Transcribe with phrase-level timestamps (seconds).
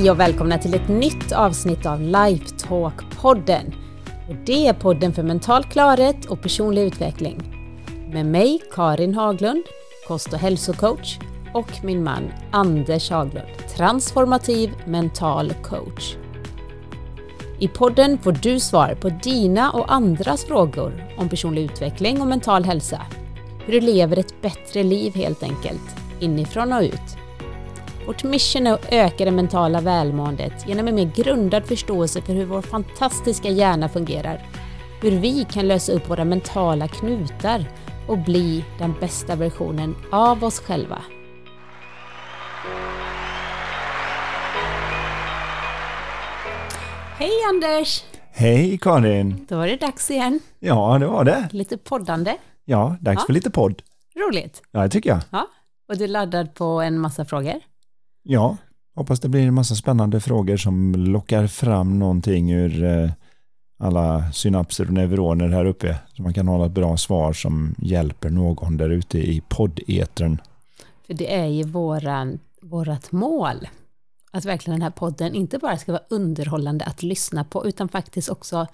[0.00, 3.72] Hej och välkomna till ett nytt avsnitt av Lifetalk-podden.
[4.28, 7.42] Och det är podden för mental klarhet och personlig utveckling.
[8.12, 9.62] Med mig, Karin Haglund,
[10.08, 11.18] kost och hälsocoach
[11.54, 16.16] och min man Anders Haglund, transformativ mental coach.
[17.58, 22.64] I podden får du svar på dina och andras frågor om personlig utveckling och mental
[22.64, 23.00] hälsa.
[23.66, 27.19] Hur du lever ett bättre liv helt enkelt, inifrån och ut.
[28.06, 32.44] Vårt mission är att öka det mentala välmåendet genom en mer grundad förståelse för hur
[32.46, 34.46] vår fantastiska hjärna fungerar.
[35.02, 37.64] Hur vi kan lösa upp våra mentala knutar
[38.08, 41.02] och bli den bästa versionen av oss själva.
[47.18, 48.04] Hej Anders!
[48.32, 49.46] Hej Karin!
[49.48, 50.40] Då var det dags igen.
[50.58, 51.48] Ja, det var det.
[51.52, 52.36] Lite poddande.
[52.64, 53.26] Ja, dags Ja.
[53.26, 53.82] för lite podd.
[54.16, 54.62] Roligt.
[54.70, 55.20] Ja, det tycker jag.
[55.30, 55.46] Ja.
[55.88, 57.54] Och du laddad på en massa frågor.
[58.22, 58.56] Ja,
[58.94, 63.10] hoppas det blir en massa spännande frågor som lockar fram någonting ur eh,
[63.78, 65.98] alla synapser och neuroner här uppe.
[66.12, 70.40] Så man kan hålla ett bra svar som hjälper någon där ute i poddetern.
[71.06, 73.68] För det är ju våran, vårat mål.
[74.32, 78.28] Att verkligen den här podden inte bara ska vara underhållande att lyssna på utan faktiskt
[78.28, 78.66] också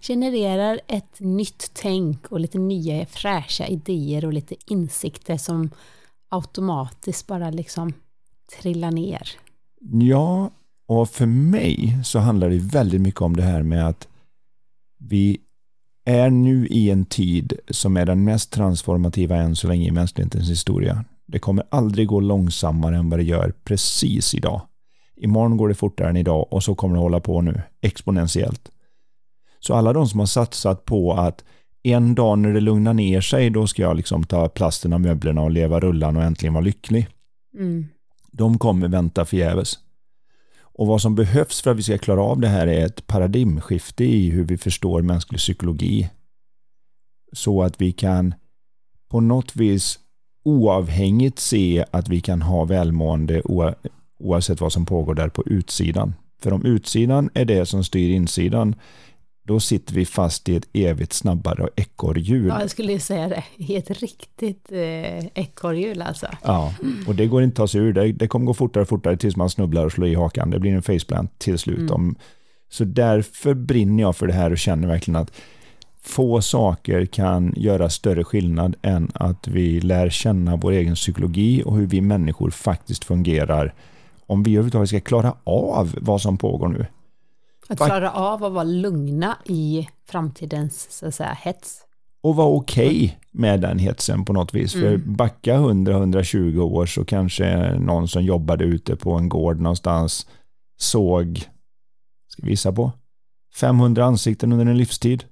[0.00, 5.70] genererar ett nytt tänk och lite nya fräscha idéer och lite insikter som
[6.28, 7.92] automatiskt bara liksom
[8.50, 9.28] trillar ner.
[9.92, 10.50] Ja,
[10.88, 14.08] och för mig så handlar det väldigt mycket om det här med att
[14.98, 15.38] vi
[16.04, 20.50] är nu i en tid som är den mest transformativa än så länge i mänsklighetens
[20.50, 21.04] historia.
[21.26, 24.62] Det kommer aldrig gå långsammare än vad det gör precis idag.
[25.16, 28.70] Imorgon går det fortare än idag och så kommer det hålla på nu exponentiellt.
[29.60, 31.44] Så alla de som har satsat på att
[31.82, 35.42] en dag när det lugnar ner sig, då ska jag liksom ta plasten av möblerna
[35.42, 37.08] och leva rullan och äntligen vara lycklig.
[37.58, 37.86] Mm.
[38.30, 39.78] De kommer vänta förgäves.
[40.60, 44.04] Och vad som behövs för att vi ska klara av det här är ett paradigmskifte
[44.04, 46.10] i hur vi förstår mänsklig psykologi.
[47.32, 48.34] Så att vi kan
[49.10, 49.98] på något vis
[50.44, 53.42] oavhängigt se att vi kan ha välmående
[54.18, 56.14] oavsett vad som pågår där på utsidan.
[56.42, 58.74] För om utsidan är det som styr insidan,
[59.42, 62.46] då sitter vi fast i ett evigt snabbare ekorrhjul.
[62.48, 63.44] Ja, jag skulle säga det.
[63.56, 66.26] I ett riktigt eh, ekorrhjul alltså.
[66.42, 66.74] Ja,
[67.06, 67.92] och det går inte att ta sig ur.
[67.92, 70.50] Det, det kommer gå fortare och fortare tills man snubblar och slår i hakan.
[70.50, 71.78] Det blir en faceplant till slut.
[71.78, 71.92] Mm.
[71.92, 72.16] Om,
[72.70, 75.32] så därför brinner jag för det här och känner verkligen att
[76.02, 81.76] få saker kan göra större skillnad än att vi lär känna vår egen psykologi och
[81.76, 83.74] hur vi människor faktiskt fungerar.
[84.26, 86.86] Om vi överhuvudtaget ska klara av vad som pågår nu.
[87.70, 91.80] Att klara av att vara lugna i framtidens så att säga, hets.
[92.22, 94.72] och vara okej med den hetsen på något vis.
[94.72, 95.14] För Mm.
[95.16, 100.26] backa 100-120 år så kanske någon som jobbade ute på en gård någonstans
[100.78, 101.38] såg,
[102.28, 102.92] ska vi visa på,
[103.60, 105.24] 500 ansikten under en livstid.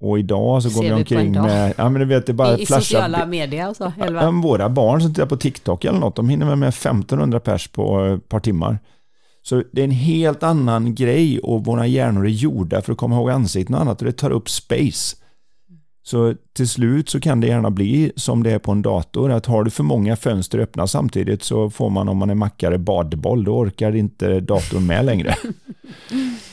[0.00, 2.62] Och idag så går vi vi omkring med, ja men du vet det bara I,
[2.62, 3.92] I sociala medier och så.
[4.42, 8.28] Våra barn som tittar på TikTok eller något, de hinner med 1500 pers på ett
[8.28, 8.78] par timmar.
[9.48, 13.16] Så det är en helt annan grej och våra hjärnor är gjorda för att komma
[13.16, 15.16] ihåg ansikten och annat och det tar upp space.
[16.02, 19.46] Så till slut så kan det gärna bli som det är på en dator, att
[19.46, 23.44] har du för många fönster öppna samtidigt så får man om man är mackare badboll,
[23.44, 25.34] då orkar inte datorn med längre.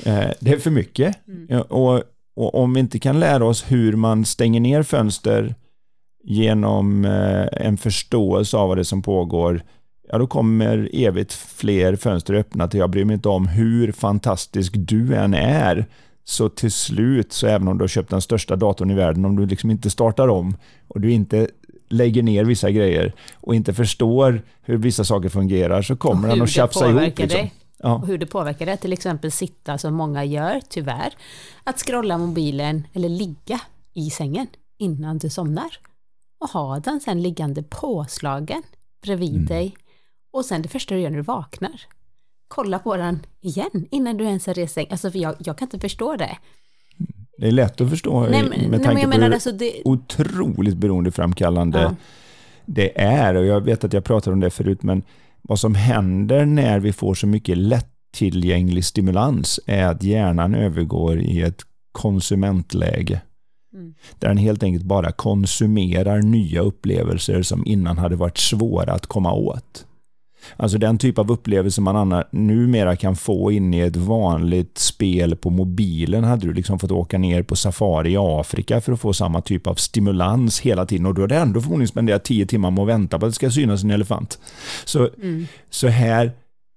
[0.05, 1.19] Eh, det är för mycket.
[1.47, 2.03] Ja, Och,
[2.35, 5.55] och om vi inte kan lära oss hur man stänger ner fönster
[6.23, 9.63] genom eh, en förståelse av vad det som pågår,
[10.11, 14.73] ja då kommer evigt fler fönster öppna till jag bryr mig inte om hur fantastisk
[14.77, 15.85] du än är.
[16.23, 19.35] Så till slut, så även om du har köpt den största datorn i världen, om
[19.35, 21.47] du liksom inte startar om och du inte
[21.89, 26.49] lägger ner vissa grejer och inte förstår hur vissa saker fungerar så kommer den att
[26.49, 27.01] tjafsa ihop.
[27.01, 27.27] Liksom.
[27.27, 27.53] dig.
[27.79, 27.95] Ja.
[27.95, 31.13] Och hur det påverkar det, till exempel sitta som många gör, tyvärr,
[31.63, 33.61] att scrolla mobilen eller ligga
[33.93, 34.47] i sängen
[34.77, 35.77] innan du somnar.
[36.39, 38.63] Och ha den sen liggande påslagen
[39.03, 39.45] bredvid Mm.
[39.45, 39.75] dig.
[40.33, 41.81] Och sen det första du gör när du vaknar,
[42.47, 44.87] kolla på den igen innan du ens har rest säng.
[44.89, 46.37] Alltså för jag, jag kan inte förstå det.
[47.37, 49.51] Det är lätt att förstå Nej, men, med nej, tanke jag på menar hur alltså
[49.51, 51.95] det, otroligt beroendeframkallande Ja.
[52.65, 53.35] det är.
[53.35, 55.03] Och jag vet att jag pratade om det förut, men
[55.41, 61.41] vad som händer när vi får så mycket lättillgänglig stimulans är att hjärnan övergår i
[61.41, 63.21] ett konsumentläge.
[63.73, 63.93] Mm.
[64.19, 69.33] Där den helt enkelt bara konsumerar nya upplevelser som innan hade varit svåra att komma
[69.33, 69.85] åt.
[70.57, 75.35] Alltså den typ av upplevelse man anna- numera kan få in i ett vanligt spel
[75.35, 79.13] på mobilen hade du liksom fått åka ner på safari i Afrika för att få
[79.13, 82.81] samma typ av stimulans hela tiden och då hade ändå förmodligen spenderat tio timmar med
[82.81, 84.39] att vänta på att det ska synas en elefant.
[84.85, 85.47] Så, mm.
[85.69, 86.31] så här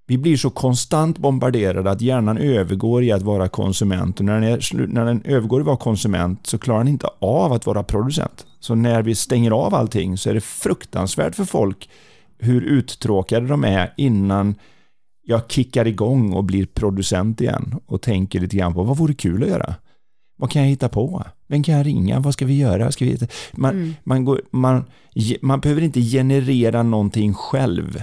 [0.08, 4.18] vi blir så konstant bombarderade att hjärnan övergår i att vara konsument.
[4.18, 7.08] Och när den, är, när den övergår i att vara konsument så klarar den inte
[7.18, 8.46] av att vara producent.
[8.60, 11.88] Så när vi stänger av allting så är det fruktansvärt för folk
[12.38, 14.54] hur uttråkade de är innan
[15.22, 19.42] jag kickar igång och blir producent igen och tänker lite grann på vad vore kul
[19.42, 19.74] att göra?
[20.38, 21.24] Vad kan jag hitta på?
[21.48, 22.20] Vem kan jag ringa?
[22.20, 22.92] Vad ska vi göra?
[22.92, 23.18] Ska vi...
[23.52, 23.94] man, mm.
[24.04, 24.84] man, går, man,
[25.40, 28.02] man behöver inte generera någonting själv.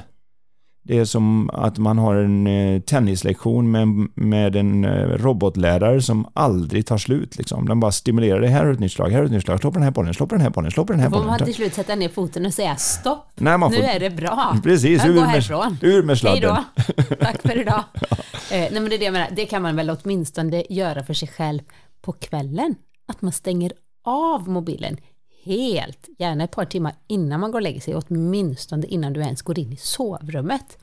[0.86, 6.28] Det är som att man har en eh, tennislektion med, med en eh, robotlärare som
[6.34, 7.38] aldrig tar slut.
[7.38, 7.68] Liksom.
[7.68, 8.50] Den bara stimulerar dig.
[8.50, 9.60] Här är ett nytt slag, här är ett nytt slag.
[9.60, 11.28] Slå på den här bollen, slå på den här bollen, slå på den här bollen.
[11.28, 13.32] Då får man till slut sätta ner foten och säga stopp.
[13.36, 13.80] Nej, man får...
[13.80, 14.58] Nu är det bra.
[14.64, 15.78] Precis, jag går härifrån.
[15.82, 16.56] Ur med sladden.
[16.56, 17.16] Hej då.
[17.20, 17.84] Tack för idag.
[18.02, 18.18] eh,
[18.50, 19.28] nej, men det, är det, menar.
[19.36, 21.62] det kan man väl åtminstone göra för sig själv
[22.02, 22.76] på kvällen.
[23.08, 23.72] Att man stänger
[24.06, 24.98] av mobilen
[25.44, 29.42] helt, gärna ett par timmar innan man går och lägger sig, åtminstone innan du ens
[29.42, 30.78] går in i sovrummet.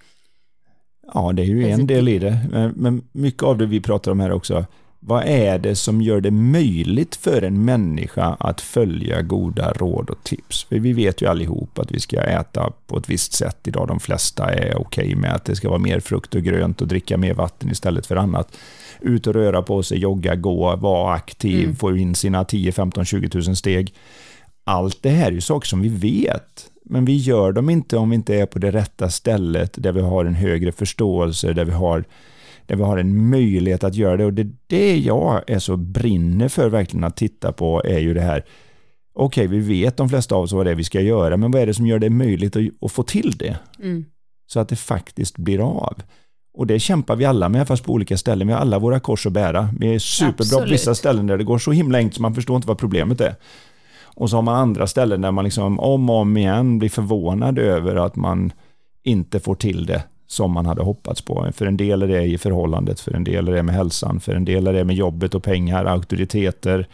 [1.14, 2.38] Ja, det är ju en del i det,
[2.76, 4.64] men mycket av det vi pratar om här också,
[5.02, 10.24] vad är det som gör det möjligt för en människa att följa goda råd och
[10.24, 10.64] tips?
[10.64, 13.88] För vi vet ju allihop att vi ska äta på ett visst sätt idag.
[13.88, 16.88] De flesta är okej okay med att det ska vara mer frukt och grönt och
[16.88, 18.56] dricka mer vatten istället för annat.
[19.00, 21.76] Ut och röra på sig, jogga, gå, vara aktiv, mm.
[21.76, 23.94] få in sina 10, 15, 20 000 steg
[24.64, 28.10] allt det här är ju saker som vi vet, men vi gör dem inte om
[28.10, 31.72] vi inte är på det rätta stället där vi har en högre förståelse, där vi
[31.72, 32.04] har,
[32.66, 34.24] där vi har en möjlighet att göra det.
[34.24, 38.20] Och det det jag är så brinner för verkligen att titta på är ju det
[38.20, 38.44] här,
[39.14, 41.50] okej, okay, vi vet de flesta av oss vad det är vi ska göra, men
[41.50, 43.58] vad är det som gör det möjligt att, att få till det?
[43.82, 44.04] Mm.
[44.46, 46.02] Så att det faktiskt blir av.
[46.52, 48.46] Och det kämpar vi alla med, fast på olika ställen.
[48.46, 49.68] Vi har alla våra kors att bära.
[49.78, 50.64] Vi är superbra Absolut.
[50.64, 53.20] på vissa ställen där det går så himla enkelt så man förstår inte vad problemet
[53.20, 53.34] är.
[54.14, 57.58] Och så har man andra ställen där man liksom om och om igen blir förvånad
[57.58, 58.52] över att man
[59.02, 61.48] inte får till det som man hade hoppats på.
[61.52, 64.34] För en del är det i förhållandet, för en del är det med hälsan, för
[64.34, 66.88] en del är det med jobbet och pengar, auktoriteter.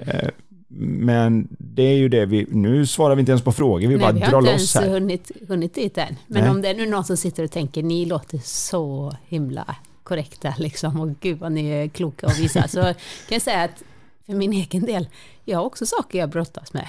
[0.00, 0.28] Eh,
[0.72, 3.98] men det är ju det vi, nu svarar vi inte ens på frågor, vi Nej,
[3.98, 4.82] bara vi drar loss här.
[4.82, 6.16] Vi har inte ens hunnit, hunnit dit än.
[6.26, 6.50] Men Nej.
[6.50, 11.00] om det är nu någon som sitter och tänker, ni låter så himla korrekta liksom,
[11.00, 12.94] och gud vad ni är kloka och visa, så kan
[13.28, 13.82] jag säga att
[14.30, 15.08] för min egen del,
[15.44, 16.88] jag har också saker jag brottas med.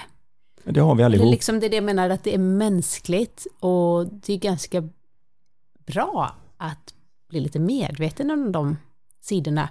[0.64, 1.32] Det har vi allihop.
[1.32, 4.90] Liksom det är det jag menar, att det är mänskligt och det är ganska
[5.86, 6.94] bra att
[7.30, 8.78] bli lite medveten om de
[9.22, 9.70] sidorna.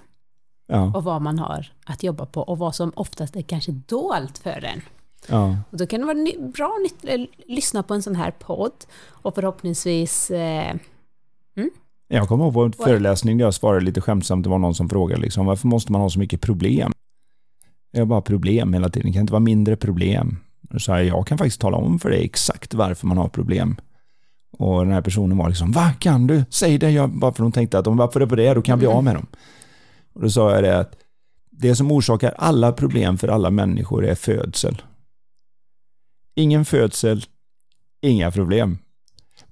[0.67, 0.91] Ja.
[0.95, 4.65] Och vad man har att jobba på och vad som oftast är kanske dolt för
[4.65, 4.81] en.
[5.27, 5.57] Ja.
[5.69, 7.09] Och då kan det vara bra att
[7.47, 10.75] lyssna på en sån här podd och förhoppningsvis eh,
[11.55, 11.69] mm?
[12.07, 14.89] Jag kommer ihåg på en föreläsning där jag svarade lite skämtsamt, det var någon som
[14.89, 16.91] frågade liksom, varför måste man ha så mycket problem?
[17.91, 20.37] Jag har bara problem hela tiden, det kan inte vara mindre problem.
[20.77, 23.75] Så jag, jag kan faktiskt tala om för dig exakt varför man har problem.
[24.57, 26.43] Och den här personen var liksom, va kan du?
[26.49, 28.79] Säg det, jag, bara för de tänkte att om varför det på det, då kan
[28.79, 29.27] vi av med dem.
[30.13, 30.97] Och då sa jag det att
[31.49, 34.81] det som orsakar alla problem för alla människor är födsel.
[36.35, 37.23] Ingen födsel,
[38.01, 38.77] inga problem.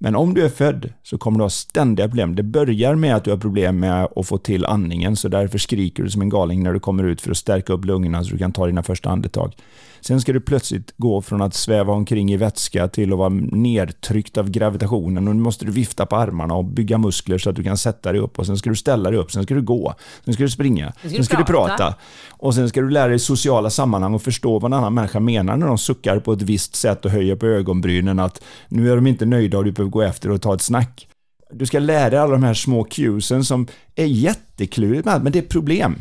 [0.01, 2.35] Men om du är född så kommer du ha ständiga problem.
[2.35, 6.03] Det börjar med att du har problem med att få till andningen, så därför skriker
[6.03, 8.37] du som en galning när du kommer ut för att stärka upp lungorna så du
[8.37, 9.56] kan ta dina första andetag.
[10.01, 14.37] Sen ska du plötsligt gå från att sväva omkring i vätska till att vara nedtryckt
[14.37, 17.63] av gravitationen och nu måste du vifta på armarna och bygga muskler så att du
[17.63, 19.94] kan sätta dig upp och sen ska du ställa dig upp, sen ska du gå,
[20.25, 21.77] sen ska du springa, sen ska, sen ska du, prata.
[21.77, 21.95] prata
[22.29, 25.57] och sen ska du lära dig sociala sammanhang och förstå vad en annan människa menar
[25.57, 29.07] när de suckar på ett visst sätt och höjer på ögonbrynen att nu är de
[29.07, 31.07] inte nöjda och du behöver gå efter och ta ett snack.
[31.51, 35.43] Du ska lära dig alla de här små cuesen som är jätteklurigt men det är
[35.43, 35.95] problem.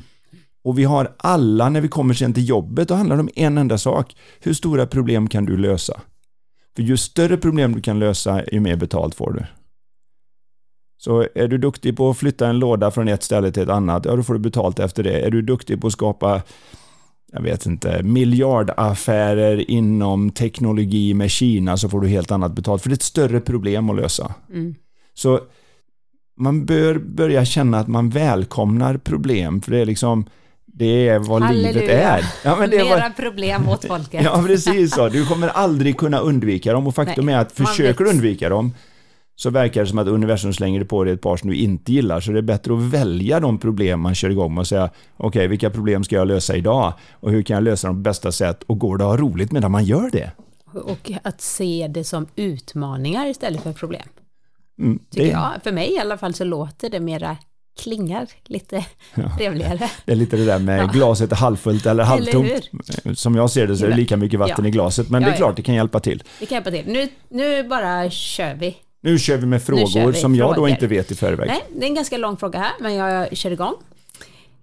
[0.64, 3.59] Och vi har alla, när vi kommer sen till jobbet, då handlar det om en
[3.59, 4.16] enda sak.
[4.40, 6.00] Hur stora problem kan du lösa?
[6.76, 9.45] För ju större problem du kan lösa, ju mer betalt får du.
[10.99, 14.04] Så är du duktig på att flytta en låda från ett ställe till ett annat,
[14.04, 15.21] ja då får du betalt efter det.
[15.21, 16.42] Är du duktig på att skapa,
[17.33, 22.83] jag vet inte, miljardaffärer inom teknologi med Kina så får du helt annat betalt.
[22.83, 24.35] För det är ett större problem att lösa.
[24.51, 24.75] Mm.
[25.15, 25.41] Så
[26.37, 30.27] man bör börja känna att man välkomnar problem, för det är liksom
[30.67, 31.73] det är vad Halleluja.
[31.73, 32.25] livet är.
[32.45, 33.11] Ja, men det Mera var...
[33.11, 34.25] problem åt folket.
[34.25, 35.09] Ja, precis så.
[35.09, 38.73] Du kommer aldrig kunna undvika dem och faktum Nej, är att försöker du undvika dem
[39.40, 42.21] så verkar det som att universum slänger på dig ett par som du inte gillar.
[42.21, 45.28] Så det är bättre att välja de problem man kör igång med och säga okej,
[45.28, 46.92] okay, vilka problem ska jag lösa idag?
[47.12, 48.62] Och hur kan jag lösa dem på bästa sätt?
[48.62, 50.30] Och går det att ha roligt medan man gör det?
[50.75, 54.09] Och att se det som utmaningar istället för problem.
[54.78, 55.33] Mm, Tycker det...
[55.33, 55.50] jag.
[55.62, 57.37] För mig i alla fall så låter det mera
[57.80, 59.37] klingar lite ja.
[59.37, 59.90] trevligare.
[60.04, 60.87] Det är lite det där med ja.
[60.87, 62.71] glaset är halvfullt eller halvtomt.
[63.04, 64.68] Eller Som jag ser det så är det lika mycket vatten ja.
[64.68, 66.23] i glaset, men det är klart det kan hjälpa till.
[66.40, 66.85] Det kan hjälpa till.
[66.87, 68.76] Nu, nu bara kör vi.
[69.00, 70.69] Nu kör vi med frågor vi som jag frågor.
[70.69, 71.49] då inte vet i förväg.
[71.49, 73.75] Nej, det är en ganska lång fråga här, men jag kör igång.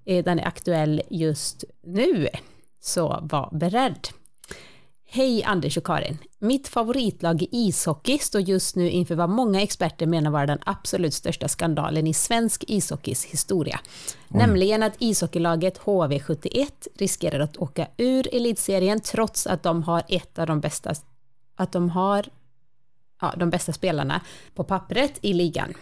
[0.06, 2.28] Eh, den är aktuell just nu,
[2.82, 4.08] så var beredd.
[5.10, 6.18] Hej Anders och Karin!
[6.40, 11.14] Mitt favoritlag i ishockey står just nu inför vad många experter menar vara den absolut
[11.14, 13.80] största skandalen i svensk ishockeys historia.
[13.84, 14.38] Oj.
[14.38, 20.48] Nämligen att ishockeylaget HV71 riskerar att åka ur elitserien trots att de har ett av
[20.48, 20.94] de bästa,
[21.56, 22.26] att de har
[23.32, 24.22] ja, de bästa spelarna
[24.54, 25.74] på pappret i ligan.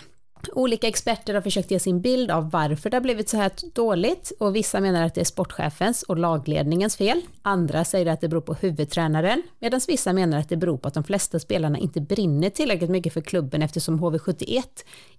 [0.53, 4.31] Olika experter har försökt ge sin bild av varför det har blivit så här dåligt
[4.39, 7.21] och vissa menar att det är sportchefens och lagledningens fel.
[7.41, 10.93] Andra säger att det beror på huvudtränaren medan vissa menar att det beror på att
[10.93, 14.63] de flesta spelarna inte brinner tillräckligt mycket för klubben eftersom HV71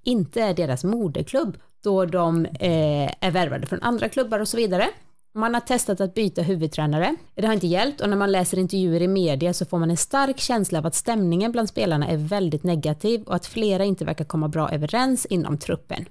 [0.02, 4.88] inte är deras moderklubb då de eh, är värvade från andra klubbar och så vidare.
[5.36, 7.16] Man har testat att byta huvudtränare.
[7.34, 9.96] Det har inte hjälpt och när man läser intervjuer i media så får man en
[9.96, 14.24] stark känsla av att stämningen bland spelarna är väldigt negativ och att flera inte verkar
[14.24, 16.04] komma bra överens inom truppen.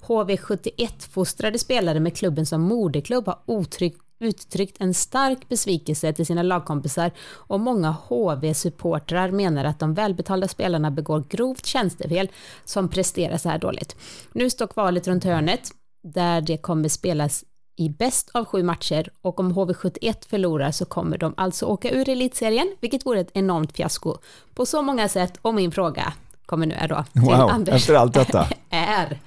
[0.00, 7.10] HV71-fostrade spelare med klubben som moderklubb har otryck, uttryckt en stark besvikelse till sina lagkompisar
[7.30, 12.28] och många HV-supportrar menar att de välbetalda spelarna begår grovt tjänstefel
[12.64, 13.96] som presterar så här dåligt.
[14.32, 15.70] Nu står kvalet runt hörnet
[16.02, 17.44] där det kommer spelas
[17.76, 22.08] i bäst av sju matcher och om HV71 förlorar så kommer de alltså åka ur
[22.08, 24.16] elitserien, vilket vore ett enormt fiasko
[24.54, 25.38] på så många sätt.
[25.42, 26.12] Och min fråga
[26.46, 27.74] kommer nu är då till wow, Anders.
[27.74, 28.48] efter allt detta.
[28.70, 29.20] är,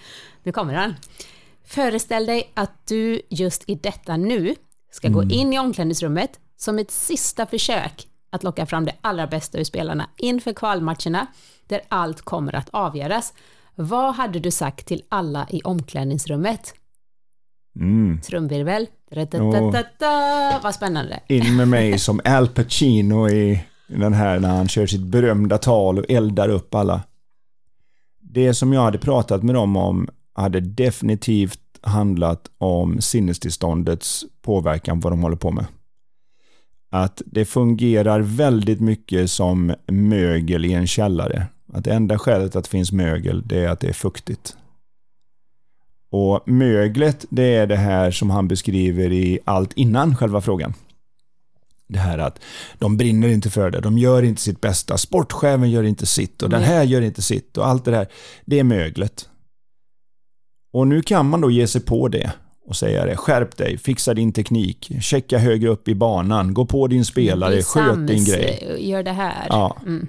[0.44, 0.96] nu kommer han.
[1.66, 4.56] Föreställ dig att du just i detta nu
[4.92, 5.16] ska mm.
[5.20, 9.64] gå in i omklädningsrummet som ett sista försök att locka fram det allra bästa ur
[9.64, 11.28] spelarna inför kvalmatcherna
[11.68, 13.34] där allt kommer att avgöras.
[13.76, 16.74] Vad hade du sagt till alla i omklädningsrummet?
[17.80, 18.22] Mm.
[18.22, 18.88] Trumvirvel.
[20.64, 21.20] Vad spännande.
[21.28, 26.00] In med mig som Al Pacino i den här när han kör sitt berömda tal
[26.00, 27.02] och eldar upp alla.
[28.20, 35.10] Det som jag hade pratat med dem om hade definitivt handlat om sinnestillståndets påverkan på
[35.10, 35.66] vad de håller på med.
[36.90, 41.48] Att det fungerar väldigt mycket som mögel i en källare.
[41.74, 44.58] Att det enda skälet att det finns mögel, det är att det är fuktigt.
[46.10, 50.74] Och möglet, det är det här som han beskriver i allt innan själva frågan.
[51.88, 52.40] Det här att
[52.78, 56.50] de brinner inte för det, de gör inte sitt bästa, sportchefen gör inte sitt och
[56.50, 58.08] den här gör inte sitt och allt det där.
[58.46, 59.30] Det är möglet.
[60.74, 62.32] Och nu kan man då ge sig på det
[62.66, 63.16] och säga det.
[63.16, 68.08] Skärp dig, fixa din teknik, checka högre upp i banan, gå på din spelare, sköt
[68.08, 68.76] din grej.
[68.80, 69.48] Gör det här.
[69.50, 69.78] Ja.
[69.86, 70.08] Mm.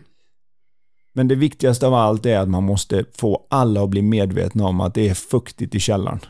[1.18, 4.80] Men det viktigaste av allt är att man måste få alla att bli medvetna om
[4.80, 6.20] att det är fuktigt i källaren.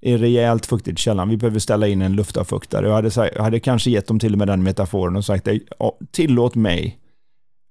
[0.00, 1.28] Det är rejält fuktigt i källaren.
[1.28, 2.86] Vi behöver ställa in en luftavfuktare.
[2.86, 5.48] Jag hade, jag hade kanske gett dem till och med den metaforen och sagt
[6.10, 6.98] tillåt mig.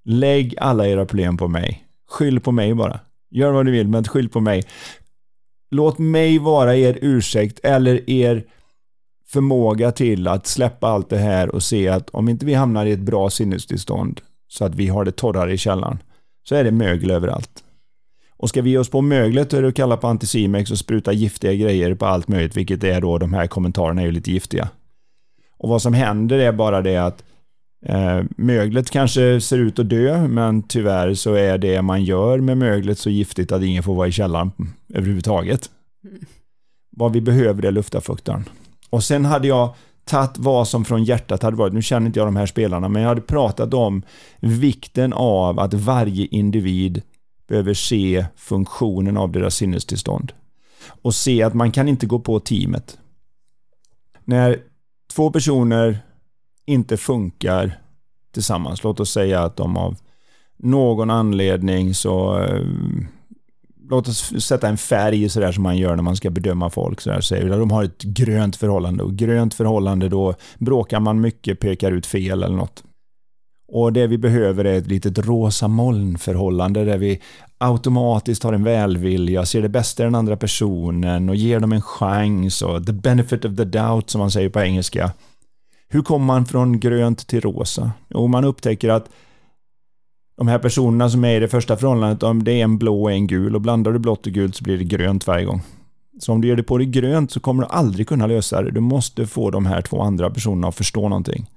[0.05, 1.83] Lägg alla era problem på mig.
[2.09, 2.99] Skyll på mig bara.
[3.31, 4.63] Gör vad du vill, men skyll på mig.
[5.71, 8.43] Låt mig vara er ursäkt eller er
[9.27, 12.91] förmåga till att släppa allt det här och se att om inte vi hamnar i
[12.91, 15.99] ett bra sinnestillstånd så att vi har det torrare i källaren,
[16.43, 17.63] så är det mögel överallt.
[18.37, 20.77] Och ska vi ge oss på möglet då är det att kalla på Anticimex och
[20.77, 24.31] spruta giftiga grejer på allt möjligt, vilket är då de här kommentarerna är ju lite
[24.31, 24.69] giftiga.
[25.57, 27.23] Och vad som händer är bara det att
[27.85, 32.57] eh, möglet kanske ser ut att dö, men tyvärr så är det man gör med
[32.57, 34.51] möglet så giftigt att ingen får vara i källaren
[34.93, 35.69] överhuvudtaget.
[36.03, 36.25] Mm.
[36.97, 38.43] Vad vi behöver är luftavfuktaren.
[38.89, 41.73] Och sen hade jag tagit vad som från hjärtat hade varit.
[41.73, 44.03] Nu känner inte jag de här spelarna, men jag hade pratat om
[44.39, 47.01] vikten av att varje individ
[47.47, 50.31] behöver se funktionen av deras sinnestillstånd.
[51.01, 52.97] Och se att man kan inte gå på teamet.
[54.25, 54.59] När
[55.13, 55.99] två personer
[56.65, 57.79] inte funkar
[58.33, 59.95] tillsammans, låt oss säga att de av
[60.57, 62.61] någon anledning så eh,
[63.89, 67.01] låt oss sätta en färg sådär som man gör när man ska bedöma folk.
[67.01, 71.59] Så där, säger de har ett grönt förhållande och grönt förhållande då bråkar man mycket,
[71.59, 72.83] pekar ut fel eller något.
[73.67, 77.21] Och det vi behöver är ett litet rosa molnförhållande där vi
[77.57, 81.81] automatiskt har en välvilja, ser det bästa i den andra personen och ger dem en
[81.81, 85.11] chans och the benefit of the doubt som man säger på engelska.
[85.89, 87.91] Hur kommer man från grönt till rosa?
[88.09, 89.09] Jo, man upptäcker att
[90.35, 93.11] de här personerna som är i det första förhållandet, om det är en blå och
[93.11, 95.61] en gul och blandar du blått och gult så blir det grönt varje gång.
[96.19, 98.71] Så om du gör det på det grönt så kommer du aldrig kunna lösa det.
[98.71, 101.49] Du måste få de här två andra personerna att förstå någonting.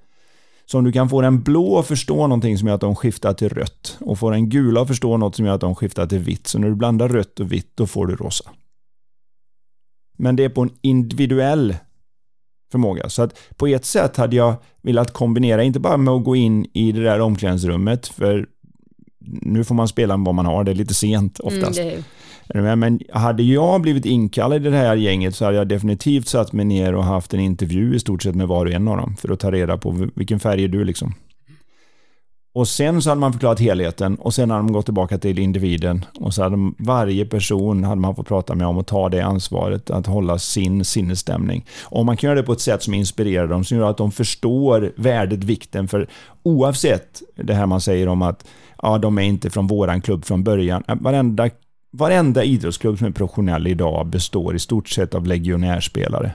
[0.67, 3.33] Så om du kan få den blå att förstå någonting som gör att de skiftar
[3.33, 6.19] till rött och få den gula att förstå något som gör att de skiftar till
[6.19, 6.47] vitt.
[6.47, 8.51] Så när du blandar rött och vitt, då får du rosa.
[10.19, 11.77] Men det är på en individuell
[12.73, 13.09] förmåga.
[13.09, 16.67] Så att på ett sätt hade jag velat kombinera, inte bara med att gå in
[16.73, 18.47] i det där omklädningsrummet, för
[19.27, 21.81] nu får man spela med vad man har, det är lite sent oftast.
[22.55, 26.53] Mm, men hade jag blivit inkallad i det här gänget så hade jag definitivt satt
[26.53, 29.17] mig ner och haft en intervju i stort sett med var och en av dem
[29.17, 31.15] för att ta reda på vilken färg är du liksom.
[32.57, 36.05] Och sen så hade man förklarat helheten och sen hade de gått tillbaka till individen
[36.21, 39.91] och så hade varje person hade man fått prata med om att ta det ansvaret
[39.91, 41.67] att hålla sin sinnesstämning.
[41.85, 44.13] Och man kan göra det på ett sätt som inspirerar dem, som gör att de
[44.13, 46.09] förstår värdet, vikten för
[46.43, 48.47] oavsett det här man säger om att
[48.83, 50.85] ja, de är inte från våran klubb från början.
[50.89, 51.51] Äh, varenda
[51.91, 56.33] Varenda idrottsklubb som är professionell idag består i stort sett av legionärspelare.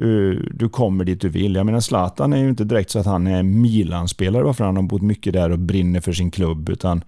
[0.00, 1.54] Du, du kommer dit du vill.
[1.54, 4.82] Jag menar Zlatan är ju inte direkt så att han är Milan-spelare varför han har
[4.82, 7.04] bott mycket där och brinner för sin klubb utan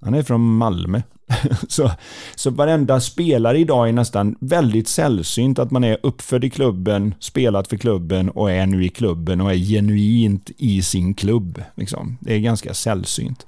[0.00, 1.02] han är från Malmö.
[1.68, 1.90] så,
[2.34, 7.68] så varenda spelare idag är nästan väldigt sällsynt att man är uppfödd i klubben, spelat
[7.68, 11.62] för klubben och är nu i klubben och är genuint i sin klubb.
[11.74, 12.18] Liksom.
[12.20, 13.46] Det är ganska sällsynt.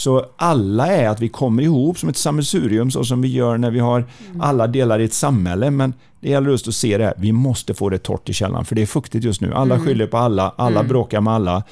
[0.00, 3.70] Så alla är att vi kommer ihop som ett sammelsurium så som vi gör när
[3.70, 4.04] vi har
[4.40, 5.70] alla delar i ett samhälle.
[5.70, 7.14] Men det gäller just att se det här.
[7.16, 9.54] Vi måste få det torrt i källaren för det är fuktigt just nu.
[9.54, 9.86] Alla mm.
[9.86, 10.88] skyller på alla, alla mm.
[10.88, 11.62] bråkar med alla.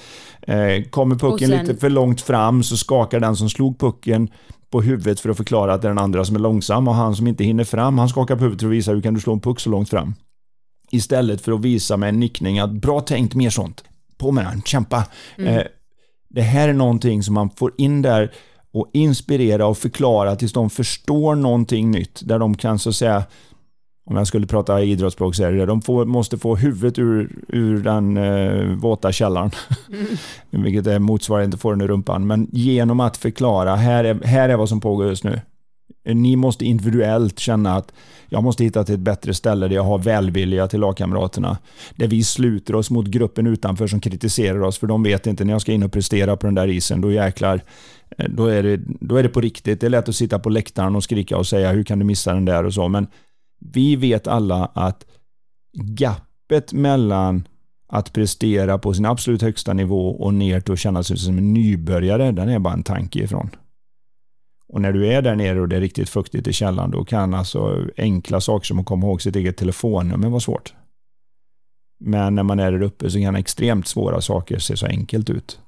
[0.43, 1.67] Eh, kommer pucken sen...
[1.67, 4.31] lite för långt fram så skakar den som slog pucken
[4.71, 7.17] på huvudet för att förklara att det är den andra som är långsam och han
[7.17, 9.33] som inte hinner fram, han skakar på huvudet för att visa hur kan du slå
[9.33, 10.15] en puck så långt fram.
[10.91, 13.85] Istället för att visa med en nickning att bra tänkt, mer sånt.
[14.19, 15.05] På med den, kämpa.
[15.39, 15.55] Mm.
[15.55, 15.63] Eh,
[16.29, 18.33] det här är någonting som man får in där
[18.73, 22.21] och inspirera och förklara tills de förstår någonting nytt.
[22.25, 23.23] Där de kan så att säga,
[24.11, 27.83] om jag skulle prata idrottsspråk så är det de får, måste få huvudet ur, ur
[27.83, 29.51] den eh, våta källaren.
[29.93, 30.07] Mm.
[30.65, 32.27] Vilket är motsvarande inte få den ur rumpan.
[32.27, 35.41] Men genom att förklara, här är, här är vad som pågår just nu.
[36.09, 37.93] Eh, ni måste individuellt känna att
[38.29, 41.59] jag måste hitta till ett bättre ställe där jag har välvilja till lagkamraterna.
[41.97, 45.53] Där vi sluter oss mot gruppen utanför som kritiserar oss, för de vet inte när
[45.53, 47.61] jag ska in och prestera på den där isen, då jäklar,
[48.19, 49.81] eh, då är det, då är det på riktigt.
[49.81, 52.35] Det är lätt att sitta på läktaren och skrika och säga hur kan du missa
[52.35, 53.07] den där och så, men
[53.61, 55.05] vi vet alla att
[55.73, 57.49] gappet mellan
[57.89, 61.55] att prestera på sin absolut högsta nivå och ner till att känna sig som en
[61.55, 63.51] nybörjare, den är bara en tanke ifrån.
[64.69, 67.35] Och när du är där nere och det är riktigt fuktigt i källaren, då kan
[67.35, 70.75] alltså enkla saker som att komma ihåg sitt eget telefonnummer vara svårt.
[72.01, 75.61] Men när man är där uppe så kan extremt svåra saker se så enkelt ut.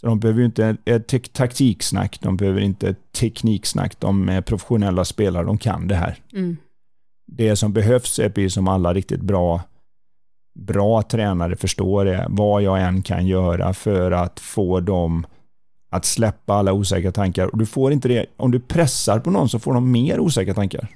[0.00, 5.04] Så de behöver ju inte ett taktiksnack, de behöver inte ett tekniksnack, de är professionella
[5.04, 6.16] spelare, de kan det här.
[6.32, 6.56] Mm.
[7.26, 9.62] Det som behövs är precis som alla riktigt bra
[10.58, 15.26] bra tränare förstår det, vad jag än kan göra för att få dem
[15.90, 17.46] att släppa alla osäkra tankar.
[17.46, 20.54] Och du får inte det, om du pressar på någon så får de mer osäkra
[20.54, 20.88] tankar.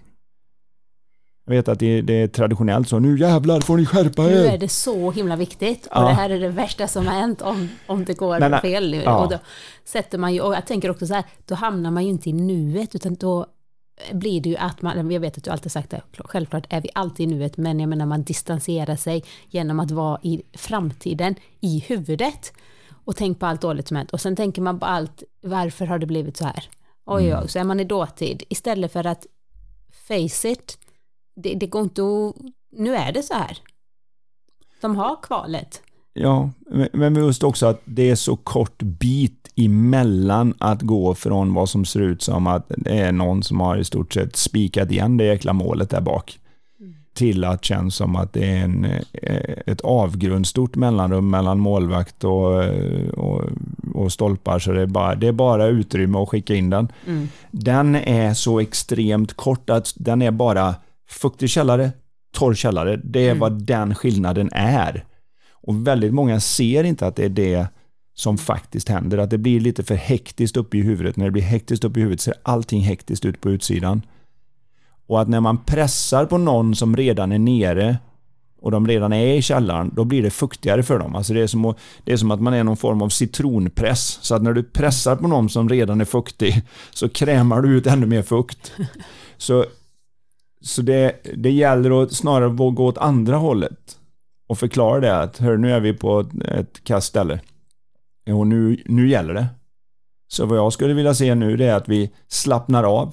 [1.47, 4.31] Jag vet att det, det är traditionellt så, nu jävlar får ni skärpa er.
[4.31, 6.09] Nu är det så himla viktigt och ja.
[6.09, 9.03] det här är det värsta som har hänt om, om det går nej, fel nu.
[9.03, 9.25] Ja.
[9.25, 9.39] Och då
[9.85, 12.33] sätter man ju, och jag tänker också så här, då hamnar man ju inte i
[12.33, 13.47] nuet utan då
[14.13, 16.89] blir det ju att man, jag vet att du alltid sagt det, självklart är vi
[16.95, 21.85] alltid i nuet, men jag menar man distanserar sig genom att vara i framtiden i
[21.89, 22.53] huvudet
[23.05, 24.11] och tänk på allt dåligt som hänt.
[24.11, 26.69] Och sen tänker man på allt, varför har det blivit så här?
[27.05, 27.43] Oj, mm.
[27.43, 28.43] oj, så är man i dåtid.
[28.49, 29.27] Istället för att
[30.09, 30.79] face it,
[31.37, 32.37] det, det går inte att,
[32.73, 33.59] nu är det så här.
[34.81, 35.83] De har kvalet.
[36.13, 36.51] Ja,
[36.93, 41.85] men just också att det är så kort bit emellan att gå från vad som
[41.85, 45.25] ser ut som att det är någon som har i stort sett spikat igen det
[45.25, 46.39] jäkla målet där bak
[47.15, 52.65] till att känns som att det är en, eh, ett avgrundsstort mellanrum mellan målvakt och,
[52.65, 53.45] eh, och,
[53.95, 54.59] och stolpar.
[54.59, 56.89] Så det är, bara, det är bara utrymme att skicka in den.
[57.07, 57.29] Mm.
[57.51, 60.75] Den är så extremt kort att den är bara
[61.09, 61.93] fuktig källare,
[62.35, 63.01] torr källare.
[63.05, 63.39] Det är mm.
[63.39, 65.05] vad den skillnaden är.
[65.51, 67.67] Och väldigt många ser inte att det är det
[68.15, 69.19] som faktiskt händer.
[69.19, 71.17] Att det blir lite för hektiskt uppe i huvudet.
[71.17, 74.03] När det blir hektiskt uppe i huvudet ser allting hektiskt ut på utsidan.
[75.13, 77.99] Och att när man pressar på någon som redan är nere
[78.61, 81.15] och de redan är i källaren, då blir det fuktigare för dem.
[81.15, 84.19] Alltså det, är som att, det är som att man är någon form av citronpress.
[84.23, 87.87] Så att när du pressar på någon som redan är fuktig så krämar du ut
[87.87, 88.73] ännu mer fukt.
[89.37, 89.65] Så,
[90.61, 93.99] så det, det gäller att snarare gå åt andra hållet
[94.49, 97.41] och förklara det att hör, nu är vi på ett, ett kast ställe.
[98.31, 99.47] Och nu, nu gäller det.
[100.29, 103.13] Så vad jag skulle vilja se nu det är att vi slappnar av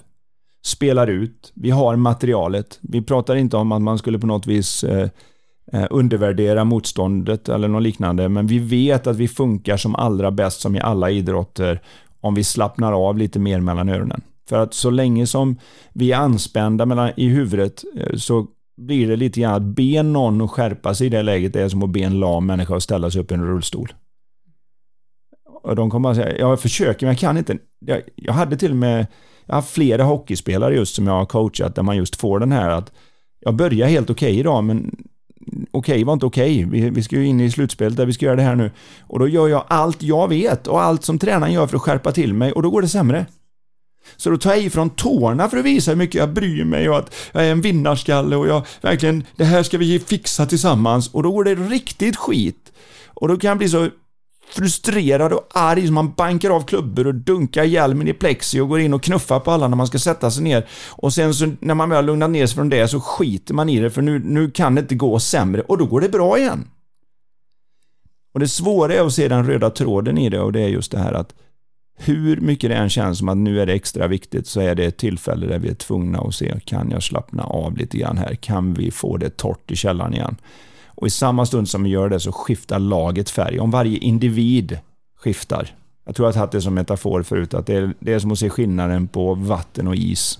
[0.66, 1.52] spelar ut.
[1.56, 2.80] Vi har materialet.
[2.82, 5.10] Vi pratar inte om att man skulle på något vis eh,
[5.72, 10.62] eh, undervärdera motståndet eller något liknande, men vi vet att vi funkar som allra bäst
[10.62, 11.82] som i alla idrotter
[12.22, 14.22] om vi slappnar av lite mer mellan öronen.
[14.50, 15.60] För att så länge som
[15.94, 20.42] vi är anspända mellan, i huvudet eh, så blir det lite grann att be någon
[20.42, 22.84] att skärpa sig i det läget det är som att be en lam människa att
[22.84, 23.94] ställa sig upp i en rullstol.
[25.64, 27.58] Och de kommer bara säga, jag försöker men jag kan inte.
[27.86, 29.08] Jag, jag hade till och med,
[29.50, 32.52] jag har haft flera hockeyspelare just som jag har coachat där man just får den
[32.52, 32.92] här att
[33.40, 34.96] jag börjar helt okej okay idag men
[35.72, 36.66] okej okay var inte okej.
[36.66, 36.82] Okay.
[36.82, 38.72] Vi, vi ska ju in i slutspelet där vi ska göra det här nu.
[39.00, 42.12] Och då gör jag allt jag vet och allt som tränaren gör för att skärpa
[42.12, 43.26] till mig och då går det sämre.
[44.18, 46.98] Så då tar jag ifrån tårna för att visa hur mycket jag bryr mig och
[46.98, 51.24] att jag är en vinnarskalle och jag verkligen, det här ska vi fixa tillsammans och
[51.24, 52.72] då går det riktigt skit.
[53.08, 53.90] Och då kan jag bli så
[54.50, 58.80] frustrerad och arg så man bankar av klubbor och dunkar hjälmen i plexi och går
[58.80, 60.68] in och knuffar på alla när man ska sätta sig ner.
[60.90, 63.80] Och sen så när man väl lugnat ner sig från det så skiter man i
[63.80, 66.68] det för nu, nu kan det inte gå sämre och då går det bra igen.
[68.34, 70.92] Och det svåra är att se den röda tråden i det och det är just
[70.92, 71.34] det här att
[72.02, 74.86] hur mycket det än känns som att nu är det extra viktigt så är det
[74.86, 78.36] ett tillfälle där vi är tvungna att se, kan jag slappna av lite grann här?
[78.36, 80.36] Kan vi få det torrt i källaren igen?
[81.00, 83.60] Och i samma stund som vi gör det så skiftar laget färg.
[83.60, 84.80] Om varje individ
[85.18, 85.76] skiftar.
[86.06, 88.20] Jag tror att jag har haft det som metafor förut, att det är, det är
[88.20, 90.40] som att se skillnaden på vatten och is.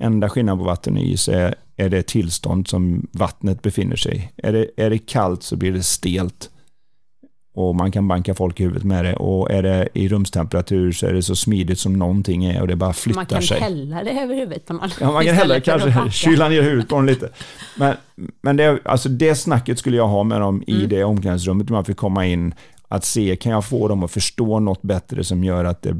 [0.00, 4.46] Enda skillnaden på vatten och is är, är det tillstånd som vattnet befinner sig i.
[4.46, 6.50] Är det, är det kallt så blir det stelt
[7.58, 9.14] och man kan banka folk i huvudet med det.
[9.16, 12.76] Och är det i rumstemperatur så är det så smidigt som någonting är och det
[12.76, 13.26] bara flyttar sig.
[13.30, 13.60] Man kan sig.
[13.60, 14.90] hälla det över huvudet på någon.
[15.00, 17.28] Ja, man kan hälla det, kanske kyla ner huvudet på dem lite.
[17.76, 17.96] Men,
[18.40, 20.88] men det, alltså det snacket skulle jag ha med dem i mm.
[20.88, 22.54] det omklädningsrummet, man fick komma in,
[22.88, 25.96] att se, kan jag få dem att förstå något bättre som gör att det,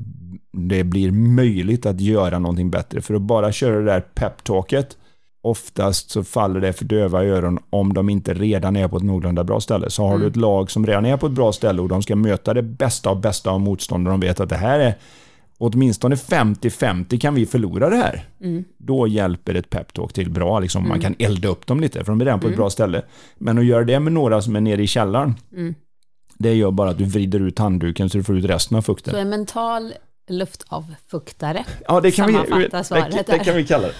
[0.52, 3.00] det blir möjligt att göra någonting bättre.
[3.00, 4.96] För att bara köra det där peptalket,
[5.42, 9.44] oftast så faller det för döva öron om de inte redan är på ett någorlunda
[9.44, 9.90] bra ställe.
[9.90, 10.20] Så har mm.
[10.20, 12.62] du ett lag som redan är på ett bra ställe och de ska möta det
[12.62, 14.94] bästa av bästa av motståndare och de vet att det här är
[15.58, 18.24] åtminstone 50-50 kan vi förlora det här.
[18.40, 18.64] Mm.
[18.78, 20.60] Då hjälper ett peptalk till bra.
[20.60, 20.80] Liksom.
[20.80, 20.88] Mm.
[20.88, 22.58] Man kan elda upp dem lite, för de är redan på ett mm.
[22.58, 23.02] bra ställe.
[23.38, 25.74] Men att göra det med några som är nere i källaren, mm.
[26.38, 29.14] det gör bara att du vrider ut handduken så du får ut resten av fukten.
[29.14, 29.94] Så en mental
[30.30, 33.94] luftavfuktare ja, det kan vi, det, det kan vi kalla det.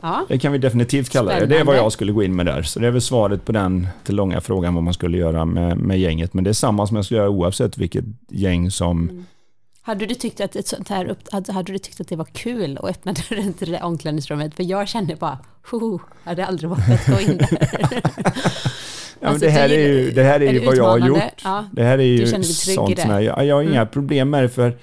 [0.00, 0.26] Ja.
[0.28, 1.46] Det kan vi definitivt kalla Spännande.
[1.46, 1.54] det.
[1.54, 2.62] Det är vad jag skulle gå in med där.
[2.62, 5.76] Så det är väl svaret på den till långa frågan vad man skulle göra med,
[5.76, 6.34] med gänget.
[6.34, 9.08] Men det är samma som jag skulle göra oavsett vilket gäng som...
[9.08, 9.24] Mm.
[9.82, 11.18] Hade du tyckt att ett sånt här upp,
[11.48, 14.54] hade du tyckt att det var kul att öppna dörren till det omklädningsrummet?
[14.54, 15.38] För jag känner bara,
[15.70, 18.00] ho, hade aldrig vågat gå in där.
[19.20, 21.42] Ja, alltså, det, här är ju, det här är, är ju vad jag har gjort.
[21.44, 23.88] Ja, det här är ju sånt som jag, jag har inga mm.
[23.88, 24.78] problem med det för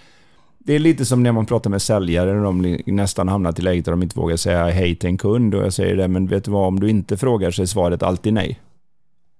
[0.66, 3.86] det är lite som när man pratar med säljare och de nästan hamnar till läget
[3.86, 6.44] där de inte vågar säga hej till en kund och jag säger det, men vet
[6.44, 8.60] du vad, om du inte frågar så är svaret alltid nej.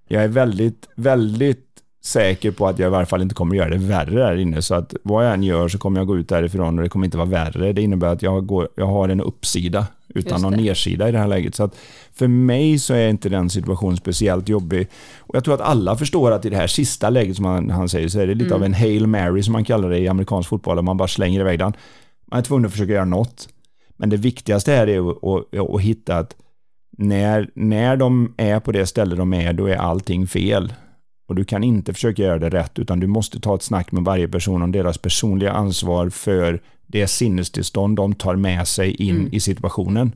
[0.08, 3.78] Jag är väldigt, väldigt säker på att jag i varje fall inte kommer göra det
[3.78, 6.78] värre där inne, så att vad jag än gör så kommer jag gå ut därifrån
[6.78, 7.74] och det kommer inte vara värre.
[7.74, 11.28] Det innebär att jag, går, jag har en uppsida utan någon nedsida i det här
[11.28, 11.56] läget.
[11.56, 11.76] Så att
[12.14, 14.88] för mig så är inte den situationen speciellt jobbig.
[15.20, 17.90] Och jag tror att alla förstår att i det här sista läget som han, han
[17.90, 18.58] säger så är det lite mm.
[18.58, 21.40] av en Hail Mary som man kallar det i amerikansk fotboll, där man bara slänger
[21.40, 21.74] iväg den.
[22.26, 23.50] Man är tvungen att försöka göra något.
[23.98, 26.36] Men det viktigaste här är att, att, att hitta att
[26.98, 30.74] när, när de är på det ställe de är, då är allting fel.
[31.32, 34.04] Och du kan inte försöka göra det rätt, utan du måste ta ett snack med
[34.04, 39.30] varje person om deras personliga ansvar för det sinnestillstånd de tar med sig in mm.
[39.34, 40.16] i situationen.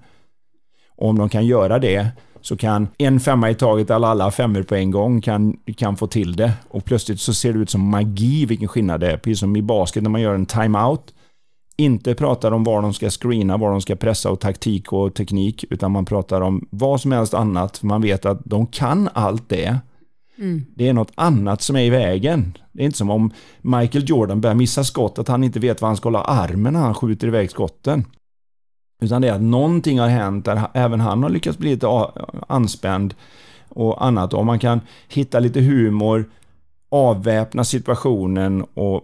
[0.95, 2.07] Och om de kan göra det
[2.41, 6.07] så kan en femma i taget eller alla femmor på en gång kan, kan få
[6.07, 6.51] till det.
[6.69, 9.17] Och plötsligt så ser det ut som magi vilken skillnad det är.
[9.17, 11.13] Precis som i basket när man gör en timeout.
[11.77, 15.65] Inte pratar om var de ska screena, var de ska pressa och taktik och teknik,
[15.69, 17.83] utan man pratar om vad som helst annat.
[17.83, 19.79] Man vet att de kan allt det.
[20.37, 20.65] Mm.
[20.75, 22.57] Det är något annat som är i vägen.
[22.71, 25.89] Det är inte som om Michael Jordan börjar missa skott, att han inte vet var
[25.89, 28.05] han ska hålla armen när han skjuter iväg skotten.
[29.01, 31.87] Utan det är att någonting har hänt där även han har lyckats bli lite
[32.47, 33.13] anspänd
[33.69, 34.33] och annat.
[34.33, 36.29] Om man kan hitta lite humor,
[36.89, 39.01] avväpna situationen och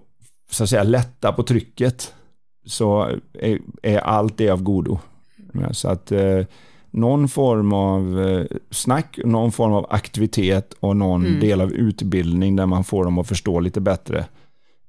[0.51, 2.13] så att säga lätta på trycket
[2.65, 4.99] så är, är allt det av godo.
[5.71, 6.45] Så att eh,
[6.91, 11.39] någon form av eh, snack, någon form av aktivitet och någon mm.
[11.39, 14.25] del av utbildning där man får dem att förstå lite bättre.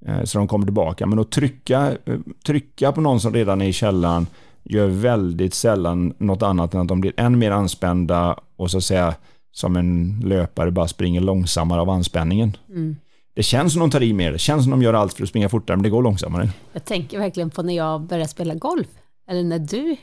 [0.07, 1.07] Eh, så de kommer tillbaka.
[1.07, 4.27] Men att trycka, eh, trycka på någon som redan är i källan
[4.65, 8.85] gör väldigt sällan något annat än att de blir än mer anspända och så att
[8.85, 9.15] säga
[9.53, 12.57] som en löpare bara springer långsammare av anspänningen.
[12.69, 12.97] Mm.
[13.35, 15.29] Det känns som de tar i mer, det känns som de gör allt för att
[15.29, 16.51] springa fortare, men det går långsammare.
[16.73, 18.87] Jag tänker verkligen på när jag började spela golf,
[19.29, 19.97] eller när du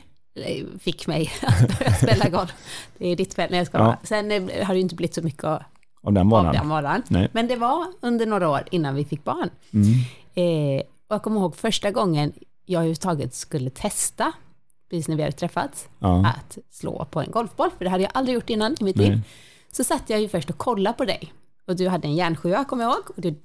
[0.80, 2.52] fick mig att börja spela golf.
[2.98, 3.96] Det är ditt fel, när jag ska ja.
[4.02, 5.62] Sen eh, har det ju inte blivit så mycket av,
[6.02, 6.46] av den varan.
[6.46, 7.02] Av den varan.
[7.32, 9.50] Men det var under några år innan vi fick barn.
[9.72, 9.92] Mm.
[10.34, 12.32] Eh, och jag kommer ihåg första gången
[12.64, 14.32] jag överhuvudtaget skulle testa,
[14.90, 16.26] precis när vi hade träffats, ja.
[16.26, 19.20] att slå på en golfboll, för det hade jag aldrig gjort innan i mitt liv.
[19.72, 21.32] Så satt jag ju först och kollade på dig
[21.70, 23.10] och du hade en järnsjua, kommer jag ihåg.
[23.16, 23.40] Och du,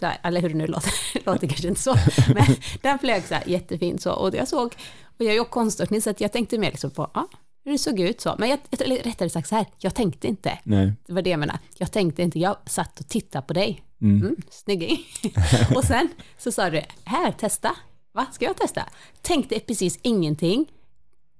[0.00, 0.92] så här, eller hur det nu låter,
[1.26, 1.94] låter kanske inte så.
[2.34, 2.46] Men
[2.82, 4.12] den flög så här jättefint så.
[4.12, 4.74] Och jag såg,
[5.18, 7.28] och jag är ju konståkning så att jag tänkte mer liksom på, ja,
[7.64, 8.34] hur det såg ut så.
[8.38, 10.58] Men jag, eller rättare sagt så här, jag tänkte inte.
[10.62, 10.92] Nej.
[11.06, 11.58] Det var det jag menade.
[11.74, 13.82] Jag tänkte inte, jag satt och tittade på dig.
[14.00, 14.98] Mm, snygging.
[15.74, 17.76] och sen så sa du, här, testa.
[18.14, 18.82] Va, ska jag testa?
[19.22, 20.66] Tänkte precis ingenting.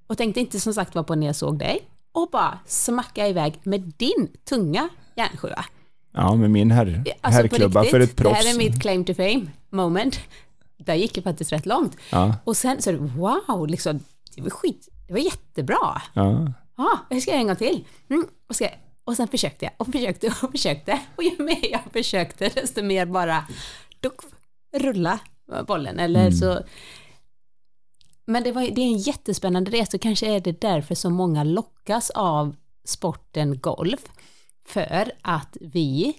[0.07, 1.79] Och tänkte inte som sagt var på när jag såg dig.
[2.11, 5.65] Och bara smacka iväg med din tunga järnsjua.
[6.13, 8.39] Ja, med min herr, Alltså, herrklubba för ett proffs.
[8.39, 10.19] Det här är mitt claim to fame moment.
[10.87, 11.97] Där gick det faktiskt rätt långt.
[12.11, 12.35] Ja.
[12.43, 13.99] Och sen så wow, liksom,
[14.35, 16.01] det var skit, det var jättebra.
[16.13, 16.53] Ja.
[16.77, 17.85] Ja, jag ska göra en gång till.
[18.09, 18.69] Mm, och, ska,
[19.03, 20.99] och sen försökte jag och försökte och försökte.
[21.15, 23.47] Och ju mer jag försökte, desto mer bara
[23.99, 24.19] duck,
[24.77, 25.19] rulla
[25.67, 25.99] bollen.
[25.99, 26.31] Eller Mm.
[26.31, 26.59] så...
[28.25, 31.43] Men det, var, det är en jättespännande resa och kanske är det därför så många
[31.43, 34.01] lockas av sporten golf.
[34.67, 36.15] För att vi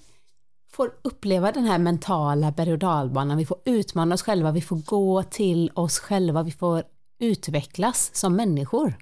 [0.78, 4.76] får uppleva den här mentala berg och dalbanan, vi får utmana oss själva, vi får
[4.76, 6.82] gå till oss själva, vi får
[7.18, 8.94] utvecklas som människor.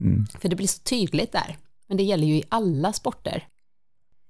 [0.00, 0.26] Mm.
[0.26, 1.56] För det blir så tydligt där.
[1.88, 3.46] Men det gäller ju i alla sporter.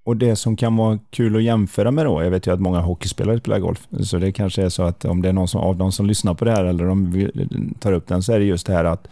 [0.04, 2.80] Och det som kan vara kul att jämföra med då, jag vet ju att många
[2.80, 5.76] hockeyspelare spelar golf, så det kanske är så att om det är någon som, av
[5.76, 8.66] de som lyssnar på det här eller de tar upp den så är det just
[8.66, 9.08] det här att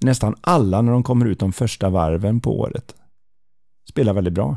[0.00, 2.94] nästan alla när de kommer ut de första varven på året
[3.88, 4.56] spelar väldigt bra.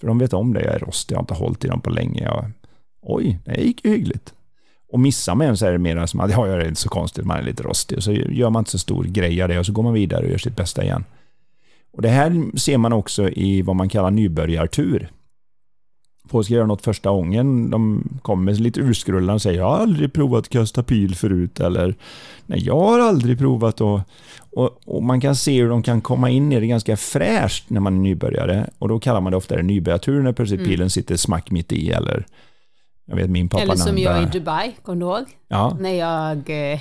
[0.00, 1.90] För de vet om det, jag är rostig, jag har inte hållit i dem på
[1.90, 2.22] länge.
[2.22, 2.50] Jag,
[3.02, 4.34] oj, det gick ju hyggligt.
[4.92, 6.88] Och missar man en så är det mer som att ja, jag är inte så
[6.88, 7.96] konstigt, man är lite rostig.
[7.96, 10.24] Och så gör man inte så stor grej av det och så går man vidare
[10.24, 11.04] och gör sitt bästa igen.
[11.92, 15.10] Och det här ser man också i vad man kallar nybörjartur.
[16.30, 20.12] Folk ska göra något första gången, de kommer lite urskrullande och säger jag har aldrig
[20.12, 21.94] provat kasta pil förut eller
[22.46, 24.00] nej jag har aldrig provat och,
[24.50, 27.80] och, och man kan se hur de kan komma in i det ganska fräscht när
[27.80, 31.50] man är nybörjare och då kallar man det ofta nybörjartur när plötsligt pilen sitter smack
[31.50, 32.26] mitt i eller
[33.06, 35.24] jag vet min pappa Eller som jag i Dubai, kommer du ihåg?
[35.48, 36.80] Ja, När jag eh,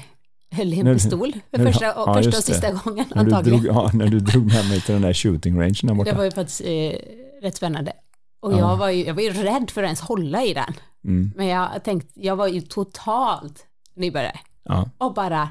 [0.52, 3.62] höll i en pistol för första, ja, första och sista gången när du, antagligen.
[3.62, 6.12] drog, ja, när du drog med mig till den där shooting rangen där borta.
[6.12, 6.94] Det var ju faktiskt eh,
[7.42, 7.94] rätt spännande.
[8.40, 8.58] Och Ja.
[8.58, 10.74] jag, var ju, jag var ju rädd för att ens hålla i den.
[11.06, 14.40] Mm, Men jag tänkte, jag var ju totalt nybörjare.
[14.64, 15.50] ja, Och bara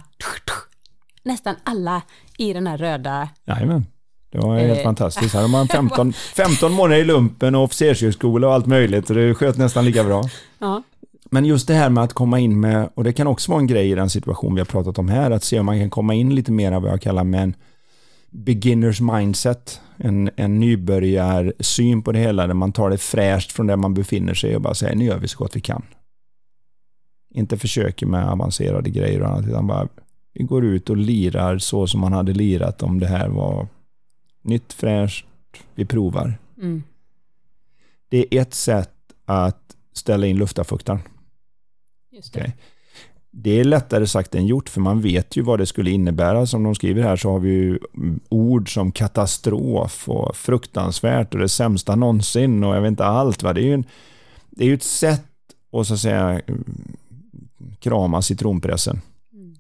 [1.25, 2.03] nästan alla
[2.39, 3.87] i den här röda jajamän.
[4.33, 4.85] Det var helt Eh.
[4.85, 5.35] fantastiskt.
[5.35, 9.35] Här har man 15, 15 månader i lumpen och officershögskola och allt möjligt och det
[9.35, 10.25] sköt nästan lika bra.
[10.59, 10.83] Ja,
[11.31, 13.67] Men just det här med att komma in med, och det kan också vara en
[13.67, 16.15] grej i den situation vi har pratat om här, att se om man kan komma
[16.15, 17.55] in lite mer av vad jag kallar med en
[18.31, 23.77] beginners mindset, en, en nybörjarsyn på det hela, där man tar det fräscht från där
[23.77, 25.83] man befinner sig och bara säger nu gör vi så gott vi kan.
[27.31, 29.89] Inte försöker med avancerade grejer och annat, utan bara
[30.33, 33.69] vi går ut och lirar så som man hade lirat om det här var
[34.43, 35.27] nytt, fräscht,
[35.75, 36.39] vi provar.
[36.57, 36.83] mm.
[38.11, 41.01] Det är ett sätt att ställa in luftarfuktaren.
[42.11, 42.41] just det.
[42.41, 42.57] Okej.
[43.41, 46.47] Det är lättare sagt än gjort, för man vet ju vad det skulle innebära.
[46.47, 47.79] Som de skriver här så har vi ju
[48.29, 53.43] ord som katastrof och fruktansvärt och det sämsta någonsin och jag vet inte allt.
[53.43, 53.53] Va?
[53.53, 53.85] Det är ju en,
[54.51, 55.25] det är ett sätt
[55.73, 56.41] att så att säga
[57.79, 59.01] krama citronpressen.
[59.33, 59.57] Mm.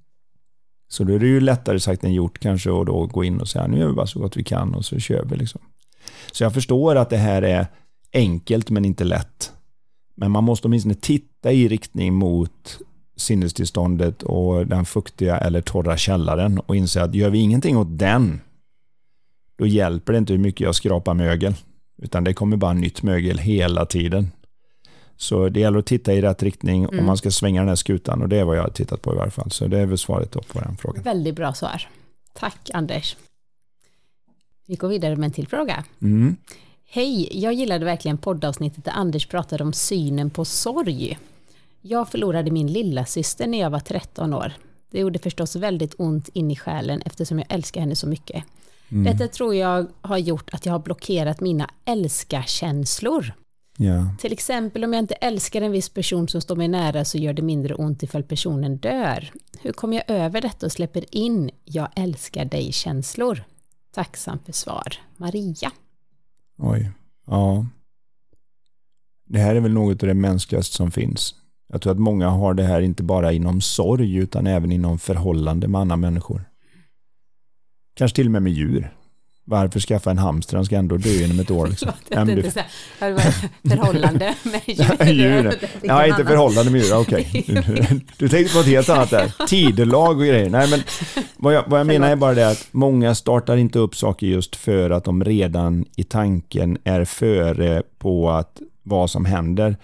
[0.88, 3.48] Så då är det ju lättare sagt än gjort kanske att då gå in och
[3.48, 5.60] säga nu gör vi bara så gott vi kan och så kör vi liksom.
[6.32, 7.66] Så jag förstår att det här är
[8.12, 9.52] enkelt men inte lätt.
[10.14, 12.78] Men man måste åtminstone titta i riktning mot
[13.18, 18.40] sinnestillståndet och den fuktiga eller torra källaren och inse att gör vi ingenting åt den,
[19.58, 21.54] då hjälper det inte hur mycket jag skrapar mögel.
[22.02, 24.30] Utan det kommer bara nytt mögel hela tiden.
[25.16, 27.06] Så det gäller att titta i rätt riktning om Mm.
[27.06, 29.16] man ska svänga den här skutan och det är vad jag har tittat på i
[29.16, 29.50] varje fall.
[29.50, 31.02] Så det är väl svaret på den frågan.
[31.02, 31.88] Väldigt bra svar.
[32.32, 33.16] Tack Anders.
[34.66, 35.84] Vi går vidare med en till fråga.
[36.02, 36.36] Mm.
[36.90, 41.18] Hej, jag gillade verkligen poddavsnittet där Anders pratade om synen på sorg.
[41.80, 44.52] Jag förlorade min lilla syster när jag var 13 år.
[44.90, 48.44] Det gjorde förstås väldigt ont in i själen eftersom jag älskar henne så mycket.
[48.88, 53.32] Detta tror jag har gjort att jag har blockerat mina älskarkänslor.
[53.78, 54.14] Ja.
[54.20, 57.32] Till exempel om jag inte älskar en viss person som står mig nära så gör
[57.32, 59.30] det mindre ont ifall personen dör.
[59.60, 63.44] Hur kommer jag över detta och släpper in jag älskar dig-känslor?
[63.94, 64.94] Tacksam för svar.
[65.16, 65.72] Maria.
[66.58, 66.90] Oj.
[67.26, 67.66] Ja.
[69.24, 71.34] Det här är väl något av det mänskligaste som finns.
[71.72, 75.68] Jag tror att många har det här inte bara inom sorg utan även inom förhållande
[75.68, 76.44] med andra människor.
[77.96, 78.94] Kanske till och med med djur.
[79.44, 80.56] Varför skaffa en hamster?
[80.56, 81.66] Han ska ändå dö inom ett år.
[81.70, 81.92] Liksom.
[82.08, 82.64] Jag tänkte säga,
[82.98, 83.20] det var
[83.76, 84.62] förhållande med
[85.14, 85.46] djur.
[85.46, 86.96] Är Ja, inte förhållande med djur.
[86.96, 87.44] Okej.
[87.46, 89.46] Du, du tänkte på ett helt annat där.
[89.46, 90.50] Tidelag och grejer.
[90.50, 90.80] Nej, men
[91.36, 94.56] vad jag, vad jag menar är bara det att många startar inte upp saker just
[94.56, 99.76] för att de redan i tanken är före på att vad som händer.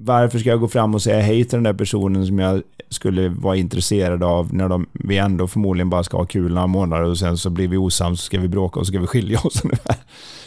[0.00, 3.28] Varför ska jag gå fram och säga hej till den där personen som jag skulle
[3.28, 7.18] vara intresserad av när de, vi ändå förmodligen bara ska ha kul några månader och
[7.18, 9.62] sen så blir vi osams så ska vi bråka och så ska vi skilja oss.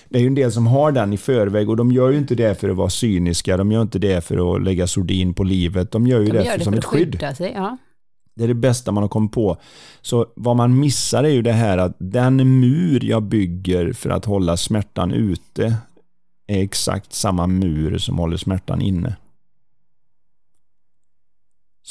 [0.09, 2.35] Det är ju en del som har den i förväg och de gör ju inte
[2.35, 5.91] det för att vara cyniska, de gör inte det för att lägga sordin på livet,
[5.91, 7.25] de gör ju de det, gör det som ett skydd.
[7.37, 7.77] Sig, ja.
[8.35, 9.57] Det är det bästa man har kommit på.
[10.01, 14.25] Så vad man missar är ju det här att den mur jag bygger för att
[14.25, 15.75] hålla smärtan ute
[16.47, 19.15] är exakt samma mur som håller smärtan inne.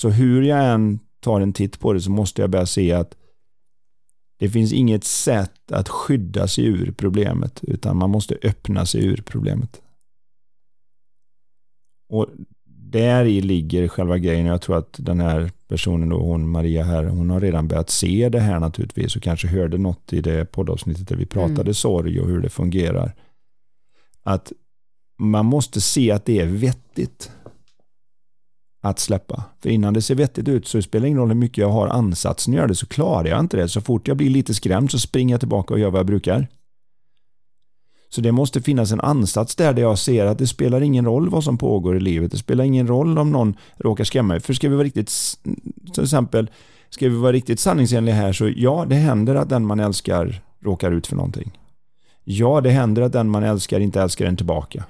[0.00, 3.16] Så hur jag än tar en titt på det så måste jag börja se att
[4.38, 9.22] det finns inget sätt att skydda sig ur problemet utan man måste öppna sig ur
[9.26, 9.80] problemet.
[12.08, 12.26] Och
[12.66, 14.46] där i ligger själva grejen.
[14.46, 18.28] Jag tror att den här personen då, hon Maria här, hon har redan börjat se
[18.28, 21.74] det här naturligtvis och kanske hörde något i det poddavsnittet där vi pratade mm.
[21.74, 23.14] sorg och hur det fungerar.
[24.22, 24.52] Att
[25.18, 27.30] man måste se att det är vettigt
[28.80, 29.44] att släppa.
[29.62, 31.88] För innan det ser vettigt ut så spelar det ingen roll hur mycket jag har
[31.88, 33.68] ansatsen att göra det så klarar jag inte det.
[33.68, 36.48] Så fort jag blir lite skrämd så springer jag tillbaka och gör vad jag brukar.
[38.08, 41.28] Så det måste finnas en ansats där, där jag ser att det spelar ingen roll
[41.28, 42.30] vad som pågår i livet.
[42.30, 44.40] Det spelar ingen roll om någon råkar skrämma mig.
[44.40, 45.12] För ska vi vara riktigt,
[45.94, 46.50] till exempel,
[46.90, 50.92] ska vi vara riktigt sanningsenliga här så ja, det händer att den man älskar råkar
[50.92, 51.58] ut för någonting.
[52.24, 54.84] Ja, det händer att den man älskar inte älskar en tillbaka.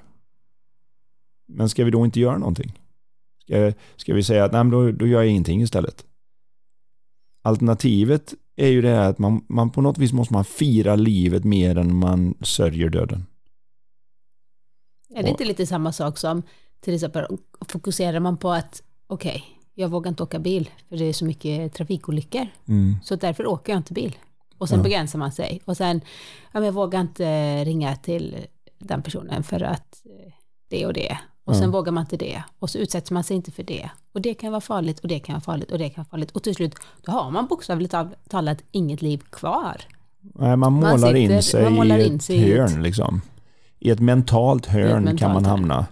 [1.49, 2.80] Men ska vi då inte göra någonting?
[3.51, 6.05] Ska, ska vi säga att nej, då, då gör jag ingenting istället?
[7.43, 11.45] Alternativet är ju det här att man, man på något vis måste man fira livet
[11.45, 13.27] mer än man sörjer döden.
[15.15, 16.43] Är det inte lite samma sak som
[16.81, 17.27] till exempel
[17.69, 19.43] fokuserar man på att okej, okay,
[19.75, 22.47] jag vågar inte åka bil för det är så mycket trafikolyckor.
[22.69, 22.97] Mm.
[23.03, 24.17] Så därför åker jag inte bil.
[24.59, 24.83] Och sen ja.
[24.83, 25.61] begränsar man sig.
[25.65, 26.01] Och sen,
[26.43, 28.37] ja, men jag vågar inte ringa till
[28.79, 30.33] den personen för att eh,
[30.69, 31.19] det och det.
[31.51, 32.43] Och sen vågar man inte det.
[32.59, 33.91] Och så utsätter man sig inte för det.
[34.15, 36.31] Och det kan vara farligt och det kan vara farligt och det kan vara farligt.
[36.31, 37.95] Och till slut, då har man bokstavligt
[38.29, 39.77] talat inget liv kvar.
[40.21, 43.21] Nej, man målar, man sitter, in, sig man målar in sig i ett hörn liksom.
[43.79, 45.75] I ett mentalt hörn ett mentalt kan man hamna.
[45.75, 45.85] Hörn.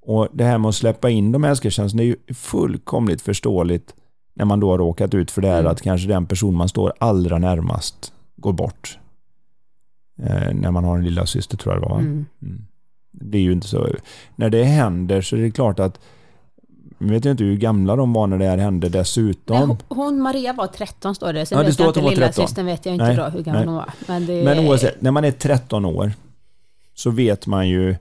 [0.00, 3.94] Och det här med att släppa in de älskarkänslorna är ju fullkomligt förståeligt
[4.34, 5.72] när man då har råkat ut för det här mm.
[5.72, 8.98] att kanske den person man står allra närmast går bort.
[10.22, 11.98] Eh, när man har en lilla syster tror jag det var.
[11.98, 12.26] Mm.
[12.42, 12.64] Mm.
[13.10, 13.88] Det blir ju inte så.
[14.36, 16.00] När det händer så är det klart att
[16.98, 19.68] jag vet inte hur gamla de var när det här hände dessutom.
[19.68, 21.46] Nej, hon Maria var 13 står det.
[21.46, 22.46] Sen ja, det står att hon var 13.
[22.46, 23.66] Systern vet jag inte nej, då hur gammal nej.
[23.66, 23.92] hon var.
[24.06, 24.44] Men, det...
[24.44, 26.12] Men oavsett, när man är 13 år
[26.94, 27.96] så vet man ju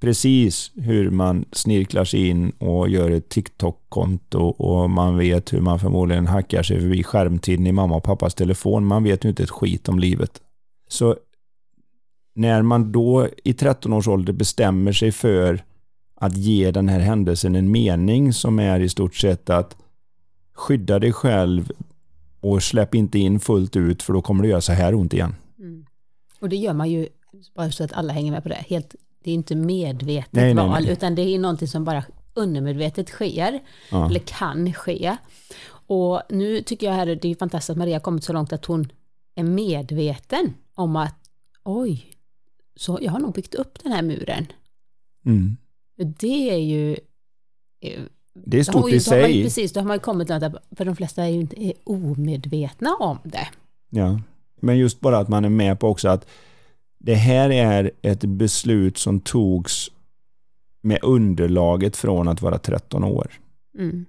[0.00, 5.78] precis hur man snirklar sig in och gör ett TikTok-konto och man vet hur man
[5.78, 8.84] förmodligen hackar sig förbi skärmtiden i mamma och pappas telefon.
[8.84, 10.40] Man vet ju inte ett skit om livet.
[10.88, 11.16] Så
[12.34, 15.64] när man då i 13 års ålder bestämmer sig för
[16.14, 19.76] att ge den här händelsen en mening som är i stort sett att
[20.54, 21.72] skydda dig själv
[22.40, 25.34] och släpp inte in fullt ut för då kommer det göra så här ont igen.
[25.58, 25.86] Mm.
[26.40, 27.08] Och det gör man ju,
[27.54, 30.70] bara så att alla hänger med på det, helt, det är inte medvetet nej, val,
[30.70, 30.92] nej, nej.
[30.92, 34.06] utan det är någonting som bara undermedvetet sker, ja.
[34.06, 35.16] eller kan ske.
[35.70, 38.64] Och nu tycker jag här, det är fantastiskt att Maria har kommit så långt att
[38.64, 38.92] hon
[39.34, 41.16] är medveten om att
[41.64, 42.06] oj,
[42.80, 44.46] så jag har nog byggt upp den här muren.
[45.26, 45.56] Mm.
[45.96, 46.96] Det är ju...
[47.80, 48.00] Eh,
[48.34, 49.34] det är stort i sig.
[49.34, 51.64] Man, precis, då har man ju kommit till att för de flesta är ju inte
[51.64, 53.48] är omedvetna om det.
[53.90, 54.20] Ja,
[54.60, 56.26] men just bara att man är med på också att
[56.98, 59.90] det här är ett beslut som togs
[60.80, 63.32] med underlaget från att vara 13 år.
[63.78, 64.06] Mm.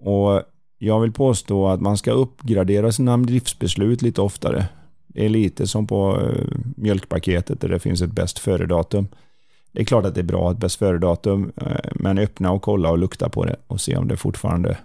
[0.00, 0.42] Och
[0.78, 4.68] jag vill påstå att man ska uppgradera sina livsbeslut lite oftare.
[5.14, 9.08] Det är lite som på eh, mjölkpaketet där det finns ett bäst före-datum.
[9.72, 12.90] Det är klart att det är bra att bäst före-datum, eh, men öppna och kolla
[12.90, 14.78] och lukta på det och se om det fortfarande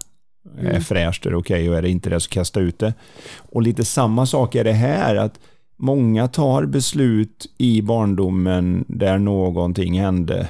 [0.57, 0.81] är mm.
[0.81, 2.93] fräscht, är det okej okay, och är det inte det så kasta ut det.
[3.37, 5.39] Och lite samma sak är det här, att
[5.77, 10.49] många tar beslut i barndomen där någonting hände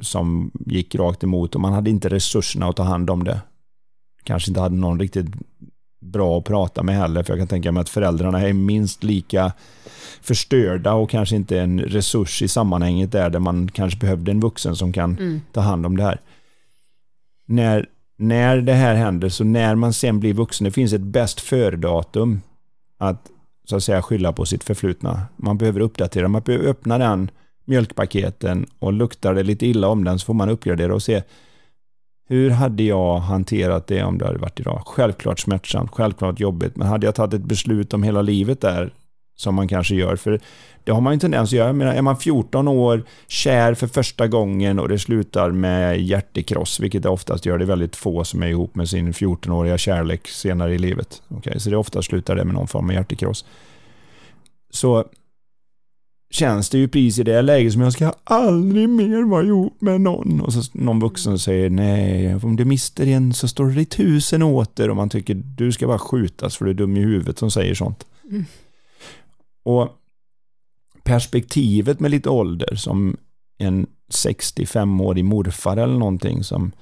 [0.00, 3.40] som gick rakt emot och man hade inte resurserna att ta hand om det.
[4.22, 5.26] Kanske inte hade någon riktigt
[6.00, 9.52] bra att prata med heller, för jag kan tänka mig att föräldrarna är minst lika
[10.22, 14.76] förstörda och kanske inte en resurs i sammanhanget där, där man kanske behövde en vuxen
[14.76, 15.40] som kan mm.
[15.52, 16.20] ta hand om det här.
[17.46, 17.86] När,
[18.16, 22.40] när det här händer, så när man sen blir vuxen, det finns ett bäst före-datum
[22.98, 23.30] att
[23.64, 25.22] så att säga skylla på sitt förflutna.
[25.36, 27.30] Man behöver uppdatera, man behöver öppna den
[27.64, 31.22] mjölkpaketen och luktar det lite illa om den så får man uppgradera och se
[32.28, 34.82] hur hade jag hanterat det om det hade varit idag?
[34.86, 38.92] Självklart smärtsamt, självklart jobbigt, men hade jag tagit ett beslut om hela livet där
[39.36, 40.16] som man kanske gör.
[40.16, 40.40] För
[40.84, 41.72] det har man ju en tendens att göra.
[41.72, 47.02] Menar, är man 14 år, kär för första gången och det slutar med hjärtekross, vilket
[47.02, 47.58] det oftast gör.
[47.58, 51.22] Det är väldigt få som är ihop med sin 14-åriga kärlek senare i livet.
[51.28, 53.44] Okay, så det ofta slutar det med någon form av hjärtekross.
[54.70, 55.04] Så
[56.30, 60.00] känns det ju precis i det läget som jag ska aldrig mer vara ihop med
[60.00, 60.40] någon.
[60.40, 64.42] Och så någon vuxen säger nej, om du mister en så står det dig tusen
[64.42, 67.50] åter och man tycker du ska bara skjutas för du är dum i huvudet som
[67.50, 68.06] säger sånt.
[68.30, 68.44] Mm.
[69.64, 69.88] Och
[71.02, 73.16] perspektivet med lite ålder som
[73.58, 76.72] en 65-årig morfar eller någonting som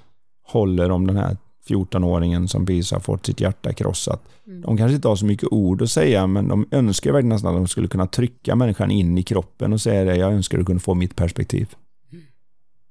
[0.42, 1.36] håller om den här
[1.68, 4.28] 14-åringen som precis har fått sitt hjärta krossat.
[4.46, 4.60] Mm.
[4.60, 7.60] De kanske inte har så mycket ord att säga men de önskar verkligen nästan att
[7.60, 10.80] de skulle kunna trycka människan in i kroppen och säga det, jag önskar att kunna
[10.80, 11.74] få mitt perspektiv.
[12.12, 12.24] Mm.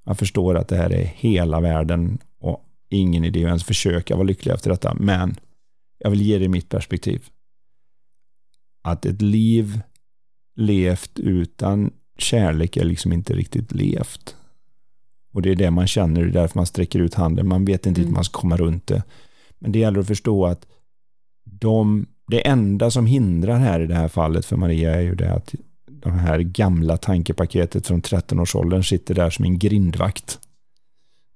[0.06, 4.28] Jag förstår att det här är hela världen och ingen idé att ens försöka vara
[4.28, 5.36] lycklig efter detta men
[5.98, 7.22] jag vill ge dig mitt perspektiv.
[8.82, 9.82] Att ett liv
[10.56, 14.36] levt utan kärlek är liksom inte riktigt levt.
[15.36, 17.48] Och det är det man känner, det är därför man sträcker ut handen.
[17.48, 18.10] Man vet inte mm.
[18.10, 19.04] hur man ska komma runt det.
[19.60, 20.66] Men det gäller att förstå att
[21.44, 25.34] de, det enda som hindrar här i det här fallet för Maria är ju det
[25.34, 25.56] att
[25.86, 30.40] det här gamla tankepaketet från 13-årsåldern sitter där som en grindvakt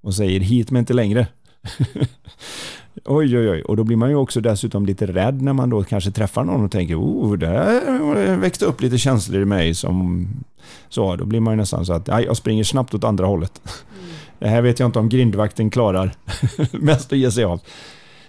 [0.01, 1.27] och säger hit men inte längre.
[3.05, 3.61] oj, oj, oj.
[3.61, 6.65] Och då blir man ju också dessutom lite rädd när man då kanske träffar någon
[6.65, 10.27] och tänker, oh, där växte upp lite känslor i mig som
[10.89, 11.15] så.
[11.15, 13.61] Då blir man ju nästan så att, jag springer snabbt åt andra hållet.
[13.65, 14.09] Mm.
[14.39, 16.13] Det här vet jag inte om grindvakten klarar
[16.71, 17.61] mest att ge sig av.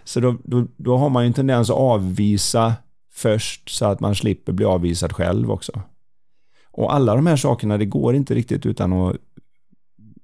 [0.04, 2.74] Så då, då, då har man ju en tendens att avvisa
[3.12, 5.82] först så att man slipper bli avvisad själv också.
[6.72, 9.16] Och alla de här sakerna, det går inte riktigt utan att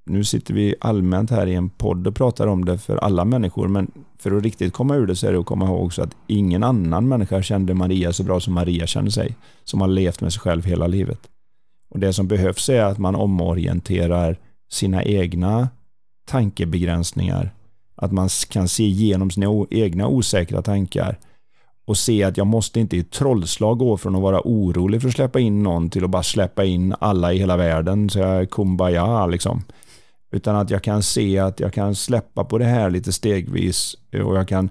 [0.06, 3.68] nu sitter vi allmänt här i en podd och pratar om det för alla människor,
[3.68, 6.16] men för att riktigt komma ur det så är det att komma ihåg så att
[6.26, 10.32] ingen annan människa kände Maria så bra som Maria kände sig, som har levt med
[10.32, 11.20] sig själv hela livet.
[11.90, 14.36] Och det som behövs är att man omorienterar
[14.70, 15.68] sina egna
[16.26, 17.50] tankebegränsningar,
[17.94, 21.18] att man kan se igenom sina egna osäkra tankar
[21.86, 25.14] och se att jag måste inte i trollslag gå från att vara orolig för att
[25.14, 28.44] släppa in någon till att bara släppa in alla i hela världen så jag är
[28.44, 29.62] kumbaya liksom.
[30.36, 34.36] Utan att jag kan se att jag kan släppa på det här lite stegvis och
[34.36, 34.70] jag kan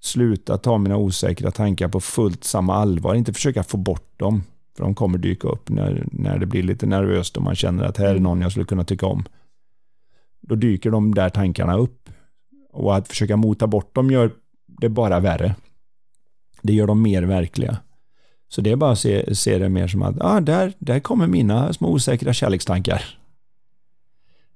[0.00, 3.14] sluta ta mina osäkra tankar på fullt samma allvar.
[3.14, 4.42] Inte försöka få bort dem.
[4.76, 7.96] För de kommer dyka upp när, när det blir lite nervöst och man känner att
[7.96, 8.22] här är mm.
[8.22, 9.24] någon jag skulle kunna tycka om.
[10.40, 12.08] Då dyker de där tankarna upp.
[12.72, 14.30] Och att försöka mota bort dem gör
[14.66, 15.54] det bara värre.
[16.62, 17.76] Det gör dem mer verkliga.
[18.48, 21.26] Så det är bara att se, se det mer som att ah, där, där kommer
[21.26, 23.21] mina små osäkra kärlekstankar.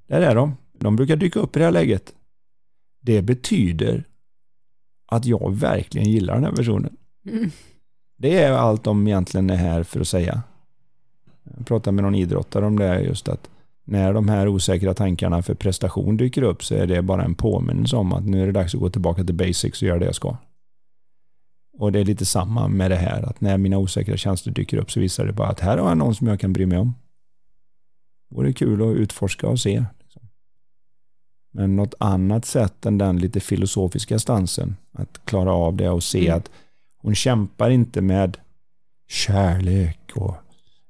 [0.06, 0.56] Där är de.
[0.72, 2.14] De brukar dyka upp i det här läget.
[3.00, 4.04] Det betyder
[5.06, 6.96] att jag verkligen gillar den här personen.
[7.28, 7.50] Mm.
[8.16, 10.42] Det är allt de egentligen är här för att säga.
[11.56, 13.50] Jag pratade med någon idrottare om det just att
[13.84, 17.96] när de här osäkra tankarna för prestation dyker upp så är det bara en påminnelse
[17.96, 20.14] om att nu är det dags att gå tillbaka till basics och göra det jag
[20.14, 20.36] ska.
[21.78, 24.90] Och det är lite samma med det här att när mina osäkra känslor dyker upp
[24.90, 26.94] så visar det bara att här har jag någon som jag kan bry mig om.
[28.34, 29.84] Och det är kul att utforska och se.
[31.56, 34.76] Men något annat sätt än den lite filosofiska stansen.
[34.92, 36.38] Att klara av det och se mm.
[36.38, 36.50] att
[36.98, 38.36] hon kämpar inte med
[39.08, 40.34] kärlek och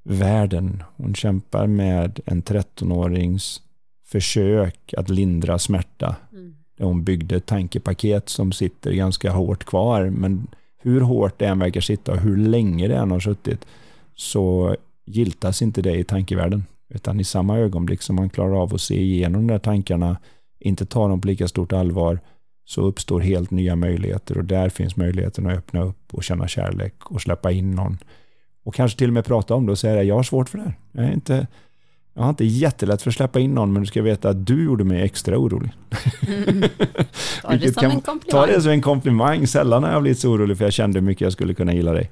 [0.03, 0.83] världen.
[0.97, 3.61] Hon kämpar med en 13-årings
[4.05, 6.15] försök att lindra smärta.
[6.31, 6.55] Mm.
[6.79, 10.09] Hon byggde ett tankepaket som sitter ganska hårt kvar.
[10.09, 10.47] Men
[10.77, 13.65] hur hårt det än verkar sitta och hur länge det än har suttit
[14.15, 16.65] så giltas inte det i tankevärlden.
[16.89, 20.17] Utan i samma ögonblick som man klarar av att se igenom de där tankarna
[20.59, 22.19] inte tar dem på lika stort allvar
[22.65, 27.11] så uppstår helt nya möjligheter och där finns möjligheten att öppna upp och känna kärlek
[27.11, 27.97] och släppa in någon.
[28.63, 30.57] Och kanske till och med prata om det och säga att jag har svårt för
[30.57, 30.73] det här.
[30.91, 31.47] Jag, är inte,
[32.13, 34.63] jag har inte jättelätt för att släppa in någon men du ska veta att du
[34.63, 35.71] gjorde mig extra orolig.
[36.27, 36.69] Mm.
[37.41, 38.45] Ta det som kan, en komplimang.
[38.45, 39.47] Ta det som en komplimang.
[39.47, 41.93] Sällan har jag blivit så orolig för jag kände hur mycket jag skulle kunna gilla
[41.93, 42.09] dig.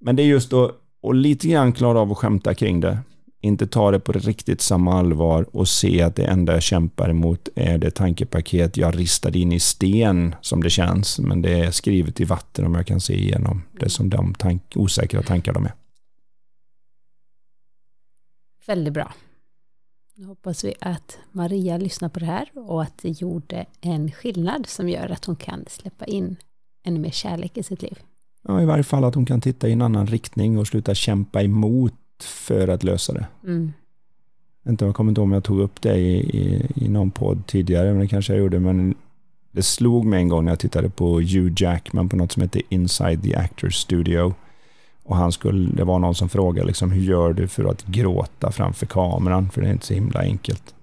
[0.00, 2.98] Men det är just att och lite grann klara av att skämta kring det
[3.44, 7.48] inte ta det på riktigt samma allvar och se att det enda jag kämpar emot
[7.54, 11.18] är det tankepaket jag ristade in i sten som det känns.
[11.18, 14.62] Men det är skrivet i vatten om jag kan se igenom det som de tank
[14.74, 15.72] osäkra tankar de är.
[18.66, 19.12] Väldigt bra.
[20.14, 24.66] Nu hoppas vi att Maria lyssnar på det här och att det gjorde en skillnad
[24.66, 26.36] som gör att hon kan släppa in
[26.84, 27.98] ännu mer kärlek i sitt liv.
[28.42, 31.42] Ja, i varje fall att hon kan titta i en annan riktning och sluta kämpa
[31.42, 31.94] emot
[32.24, 33.26] för att lösa det.
[33.44, 33.72] Mm.
[34.68, 37.46] Inte, jag kommer inte ihåg om jag tog upp det i, i, i någon podd
[37.46, 38.60] tidigare, men det kanske jag gjorde.
[38.60, 38.94] Men
[39.52, 42.62] det slog mig en gång när jag tittade på Hugh Jackman på något som heter
[42.68, 44.34] Inside the Actors Studio.
[45.04, 48.52] Och han skulle, det var någon som frågade liksom, hur gör du för att gråta
[48.52, 49.50] framför kameran?
[49.50, 50.74] För det är inte så himla enkelt.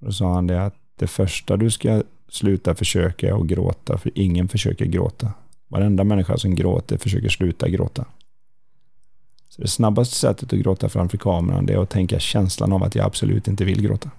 [0.00, 3.98] Och då sa han det att det första du ska sluta försöka är att gråta,
[3.98, 5.32] för ingen försöker gråta.
[5.68, 8.04] Varenda människa som gråter försöker sluta gråta.
[9.60, 12.94] Så det snabbaste sättet att gråta framför kameran det är att tänka känslan av att
[12.94, 14.10] jag absolut inte vill gråta.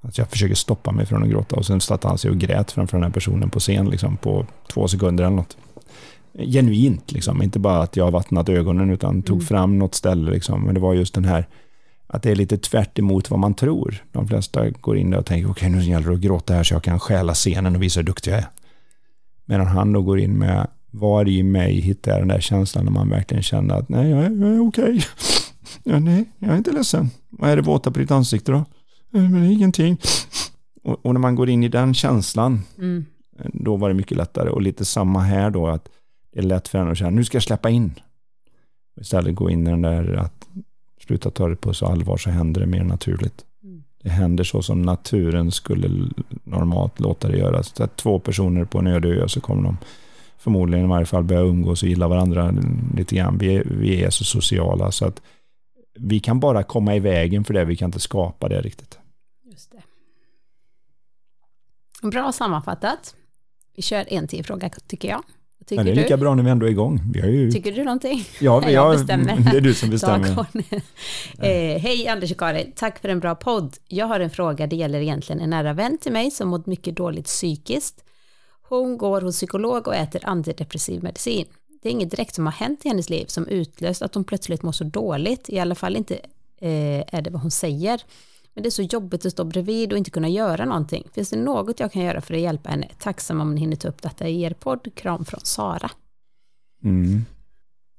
[0.00, 2.70] Att jag försöker stoppa mig från att gråta och sen satte han sig och grät
[2.72, 5.56] framför den här personen på scen liksom, på två sekunder eller något.
[6.38, 7.42] Genuint, liksom.
[7.42, 9.46] inte bara att jag vattnat ögonen utan tog mm.
[9.46, 10.30] fram något ställe.
[10.30, 10.62] Liksom.
[10.62, 11.48] Men det var just den här
[12.06, 12.98] att det är lite tvärt
[13.30, 14.04] vad man tror.
[14.12, 16.62] De flesta går in där och tänker okej okay, nu gäller det att gråta här
[16.62, 18.46] så jag kan stjäla scenen och visa hur duktig jag är.
[19.44, 22.92] Medan han då går in med var i mig hittar jag den där känslan när
[22.92, 25.04] man verkligen känner att nej, jag är, jag är okej.
[25.84, 27.10] Ja, nej, jag är inte ledsen.
[27.28, 28.64] Vad är det våta på ditt ansikte då?
[29.10, 29.98] Men ingenting.
[30.82, 33.04] Och, och, när man går in i den känslan, mm.
[33.52, 34.50] då var det mycket lättare.
[34.50, 35.88] Och lite samma här då, att
[36.32, 37.92] det är lätt för en att känna, nu ska jag släppa in.
[39.00, 40.48] Istället gå in i den där att
[41.06, 43.44] sluta ta det på så allvar så händer det mer naturligt.
[43.62, 43.82] Mm.
[44.02, 46.10] Det händer så som naturen skulle
[46.44, 47.62] normalt låta det göra.
[47.62, 49.76] Så att två personer på en öde ö så kommer de
[50.42, 52.54] förmodligen i varje fall börja umgås och gilla varandra
[52.96, 53.38] lite grann.
[53.38, 55.22] Vi, vi är så sociala så att
[55.94, 58.98] vi kan bara komma i vägen för det, vi kan inte skapa det riktigt.
[59.44, 59.82] Just det.
[62.08, 63.14] Bra sammanfattat.
[63.76, 65.22] Vi kör en till fråga tycker jag.
[65.66, 66.20] Tycker det är lika du?
[66.20, 67.00] bra när vi ändå är igång.
[67.12, 67.50] Vi har ju...
[67.50, 68.24] Tycker du någonting?
[68.40, 68.72] Ja, vi har...
[68.72, 69.50] jag bestämmer.
[69.52, 70.38] det är du som bestämmer.
[71.38, 73.76] eh, hej Anders och Karin, tack för en bra podd.
[73.88, 76.96] Jag har en fråga, det gäller egentligen en nära vän till mig som mått mycket
[76.96, 78.04] dåligt psykiskt.
[78.80, 81.46] Hon går hos psykolog och äter antidepressiv medicin.
[81.82, 84.62] Det är inget direkt som har hänt i hennes liv som utlöst att hon plötsligt
[84.62, 86.14] mår så dåligt, i alla fall inte
[86.60, 88.02] eh, är det vad hon säger.
[88.54, 91.08] Men det är så jobbigt att stå bredvid och inte kunna göra någonting.
[91.14, 92.88] Finns det något jag kan göra för att hjälpa henne?
[92.98, 94.94] Tacksam om ni hinner ta upp detta i er podd.
[94.94, 95.90] Kram från Sara.
[96.84, 97.24] Mm.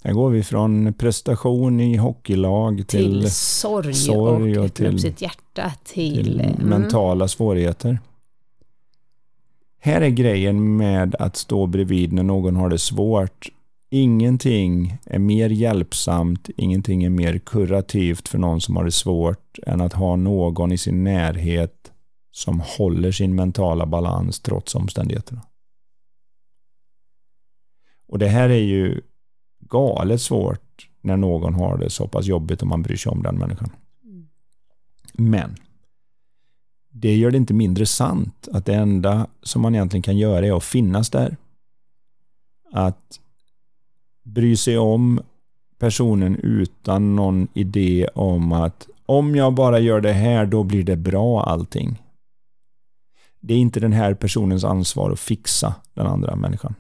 [0.04, 5.22] Här går vi från prestation i hockeylag till, till sorg, sorg och, och till, sitt
[5.22, 6.70] hjärta till, till mm.
[6.70, 8.00] mentala svårigheter.
[9.86, 13.50] Här är grejen med att stå bredvid när någon har det svårt
[13.96, 19.82] Ingenting är mer hjälpsamt, ingenting är mer kurativt för någon som har det svårt än
[19.82, 21.92] att ha någon i sin närhet
[22.32, 25.42] som håller sin mentala balans trots omständigheterna.
[28.08, 29.02] Och det här är ju
[29.60, 33.36] galet svårt när någon har det så pass jobbigt om man bryr sig om den
[33.36, 33.70] människan.
[35.14, 35.56] Men
[36.96, 40.58] det gör det inte mindre sant att det enda som man egentligen kan göra är
[40.58, 41.38] att finnas där.
[42.72, 43.20] Att
[44.24, 45.22] bry sig om
[45.80, 50.96] personen utan någon idé om att om jag bara gör det här, då blir det
[50.96, 52.02] bra allting.
[53.40, 56.76] Det är inte den här personens ansvar att fixa den andra människan.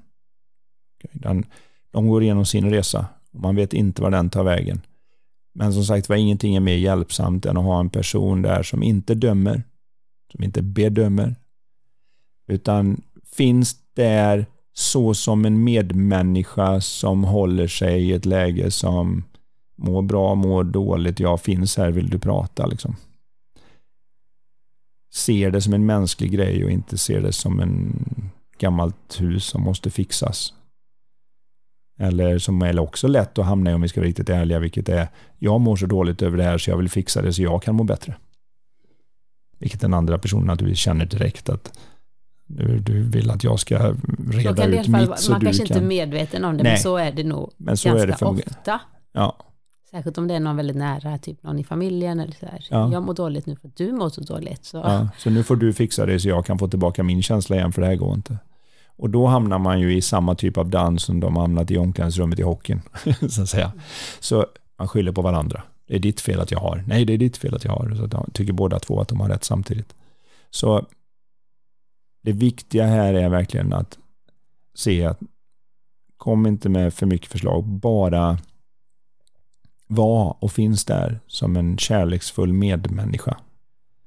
[1.11, 1.45] Den,
[1.91, 4.81] de går igenom sin resa och man vet inte var den tar vägen.
[5.53, 8.83] Men som sagt var, ingenting är mer hjälpsamt än att ha en person där som
[8.83, 9.63] inte dömer,
[10.35, 11.35] som inte bedömer,
[12.47, 19.23] utan finns där så som en medmänniska som håller sig i ett läge som
[19.75, 22.95] mår bra, mår dåligt, jag finns här, vill du prata liksom.
[25.13, 28.05] Ser det som en mänsklig grej och inte ser det som en
[28.57, 30.53] gammalt hus som måste fixas.
[31.99, 34.89] Eller som är också lätt att hamna i om vi ska vara riktigt ärliga, vilket
[34.89, 35.07] är
[35.39, 37.75] jag mår så dåligt över det här så jag vill fixa det så jag kan
[37.75, 38.15] må bättre.
[39.63, 41.79] Vilket den andra personen naturligtvis känner direkt att
[42.47, 43.95] du, du vill att jag ska
[44.31, 45.77] reda ut mitt fall, så Man du kanske kan...
[45.77, 46.71] inte är medveten om det, Nej.
[46.71, 48.79] men så är det nog men så ganska är det ofta.
[49.13, 49.37] Ja.
[49.91, 52.65] Särskilt om det är någon väldigt nära, typ någon i familjen eller så här.
[52.69, 52.91] Ja.
[52.91, 54.65] Jag mår dåligt nu för att du mår så dåligt.
[54.65, 54.77] Så.
[54.77, 57.71] Ja, så nu får du fixa det så jag kan få tillbaka min känsla igen
[57.73, 58.37] för det här går inte.
[58.97, 62.39] Och då hamnar man ju i samma typ av dans som de hamnat i omklädningsrummet
[62.39, 62.81] i hockeyn.
[63.29, 63.71] så, att säga.
[64.19, 64.45] så
[64.79, 65.63] man skyller på varandra.
[65.87, 66.83] Det är ditt fel att jag har.
[66.87, 67.95] Nej, det är ditt fel att jag har.
[67.95, 69.95] Så de tycker båda två att de har rätt samtidigt.
[70.49, 70.85] Så
[72.23, 73.97] det viktiga här är verkligen att
[74.75, 75.19] se att
[76.17, 78.37] kom inte med för mycket förslag, bara
[79.87, 83.37] var och finns där som en kärleksfull medmänniska.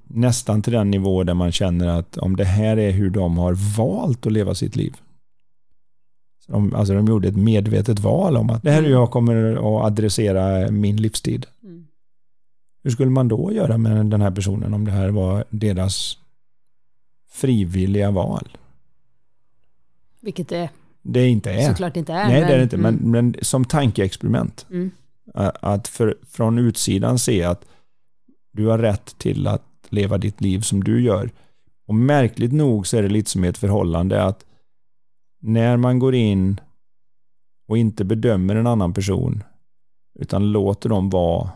[0.03, 3.77] Nästan till den nivå där man känner att om det här är hur de har
[3.77, 4.95] valt att leva sitt liv.
[6.47, 9.53] De, alltså de gjorde ett medvetet val om att det här är hur jag kommer
[9.53, 11.45] att adressera min livstid.
[12.83, 16.17] Hur skulle man då göra med den här personen om det här var deras
[17.29, 18.57] frivilliga val.
[20.21, 20.69] Vilket det
[21.01, 21.69] det inte är.
[21.69, 22.27] såklart inte är.
[22.27, 22.95] Nej, men, det är det inte, mm.
[22.95, 24.65] men, men som tankeexperiment.
[24.69, 24.91] Mm.
[25.61, 27.65] Att för, från utsidan se att
[28.51, 31.31] du har rätt till att leva ditt liv som du gör.
[31.87, 34.45] Och märkligt nog så är det lite som ett förhållande att
[35.41, 36.59] när man går in
[37.67, 39.43] och inte bedömer en annan person
[40.19, 41.51] utan låter dem vara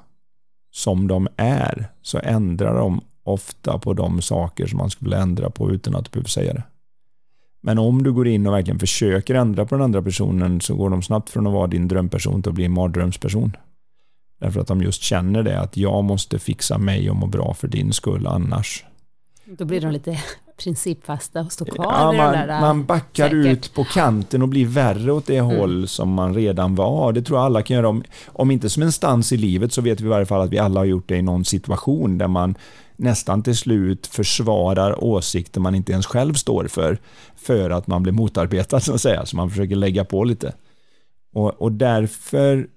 [0.72, 5.72] som de är så ändrar de ofta på de saker som man skulle ändra på
[5.72, 6.64] utan att du behöver säga det.
[7.62, 10.90] Men om du går in och verkligen försöker ändra på den andra personen så går
[10.90, 13.58] de snabbt från att vara din drömperson till att bli en mardrömsperson.
[14.40, 17.68] Därför att de just känner det att jag måste fixa mig och må bra för
[17.68, 18.86] din skull annars.
[19.46, 20.20] Då blir de lite
[20.64, 22.62] principfasta och står kvar ja, man, där.
[22.62, 23.46] man backar säkert.
[23.46, 25.58] ut på kanten och blir värre åt det Mm.
[25.58, 27.14] håll som man redan var.
[27.14, 27.90] Det tror jag alla kan göra.
[27.90, 30.50] Om, om inte som en stans i livet så vet vi i varje fall att
[30.50, 32.56] vi alla har gjort det i någon situation där man
[32.96, 36.98] nästan till slut försvarar åsikter man inte ens själv står för,
[37.36, 40.54] för att man blir motarbetad så att säga, så man försöker lägga på lite.
[41.34, 42.68] Och, och därför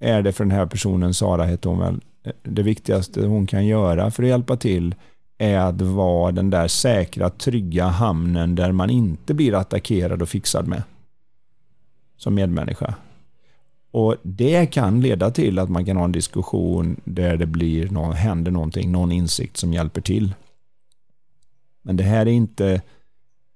[0.00, 2.00] är det för den här personen, Sara heter hon väl,
[2.42, 4.94] det viktigaste hon kan göra för att hjälpa till
[5.38, 10.66] är att vara den där säkra, trygga hamnen där man inte blir attackerad och fixad
[10.66, 10.82] med.
[12.16, 12.94] Som medmänniska.
[13.90, 18.12] Och det kan leda till att man kan ha en diskussion där det blir någon,
[18.12, 20.34] händer någonting, någon insikt som hjälper till.
[21.82, 22.80] Men det här är inte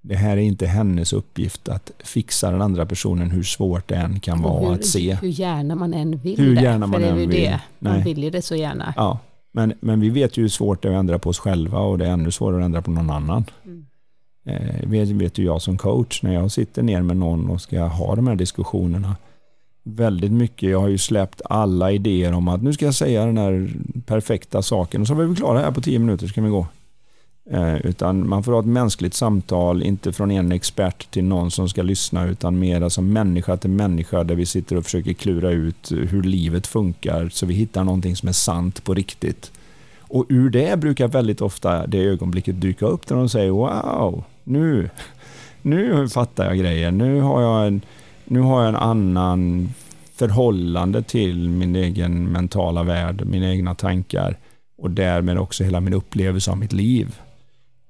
[0.04, 4.20] det här är inte hennes uppgift att fixa den andra personen hur svårt det än
[4.20, 5.14] kan vara hur, att se.
[5.14, 6.62] Hur gärna man än vill Hur det.
[6.62, 7.60] gärna man för det är ju det.
[7.78, 8.94] Man vill ju det så gärna.
[8.96, 9.18] Ja,
[9.52, 11.98] men, men vi vet ju hur svårt det är att ändra på oss själva och
[11.98, 13.44] det är ännu svårare att ändra på någon annan.
[13.64, 13.86] Mm.
[14.44, 17.80] Eh, vet, vet ju jag som coach när jag sitter ner med någon och ska
[17.84, 19.16] ha de här diskussionerna.
[19.84, 23.38] Väldigt mycket, jag har ju släppt alla idéer om att nu ska jag säga den
[23.38, 23.70] här
[24.06, 26.66] perfekta saken och så är vi klara här på tio minuter så kan vi gå.
[27.50, 31.68] Eh, utan man får ha ett mänskligt samtal, inte från en expert till någon som
[31.68, 35.92] ska lyssna utan mer som människa till människa där vi sitter och försöker klura ut
[35.92, 39.52] hur livet funkar så vi hittar någonting som är sant på riktigt.
[39.98, 44.90] Och ur det brukar väldigt ofta det ögonblicket dyka upp där de säger wow, nu,
[45.62, 46.98] nu fattar jag grejen.
[46.98, 47.80] Nu har jag en,
[48.24, 49.74] nu har jag en annan
[50.14, 54.36] förhållande till min egen mentala värld, mina egna tankar
[54.78, 57.18] och därmed också hela min upplevelse av mitt liv.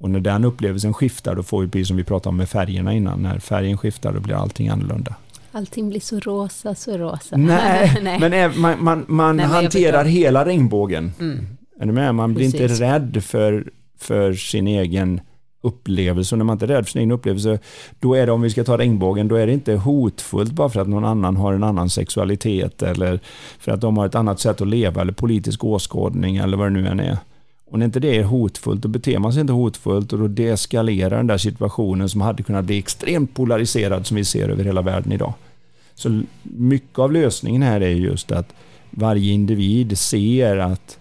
[0.03, 2.94] Och när den upplevelsen skiftar, då får vi, precis som vi pratade om med färgerna
[2.94, 5.14] innan, när färgen skiftar då blir allting annorlunda.
[5.53, 7.36] Allting blir så rosa, så rosa.
[7.36, 8.20] Nej, Nej.
[8.20, 11.12] men man, man, man Nej, hanterar hela regnbågen.
[11.20, 11.46] Mm.
[11.80, 12.14] Är du med?
[12.14, 12.80] Man blir inte Precis.
[12.80, 15.20] rädd för, för sin egen
[15.62, 16.34] upplevelse.
[16.34, 17.59] Och när man inte är rädd för sin egen upplevelse,
[18.00, 20.80] då är det, om vi ska ta regnbågen, då är det inte hotfullt bara för
[20.80, 23.20] att någon annan har en annan sexualitet eller
[23.59, 26.80] för att de har ett annat sätt att leva eller politisk åskådning eller vad det
[26.80, 27.18] nu än är.
[27.73, 31.16] Och när inte det är hotfullt, då beter man sig inte hotfullt och då deeskalerar
[31.16, 35.12] den där situationen som hade kunnat bli extremt polariserad som vi ser över hela världen
[35.12, 35.33] idag.
[35.95, 38.55] Så mycket av lösningen här är just att
[38.91, 40.99] varje individ ser att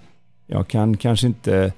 [0.47, 1.73] jag kan kanske inte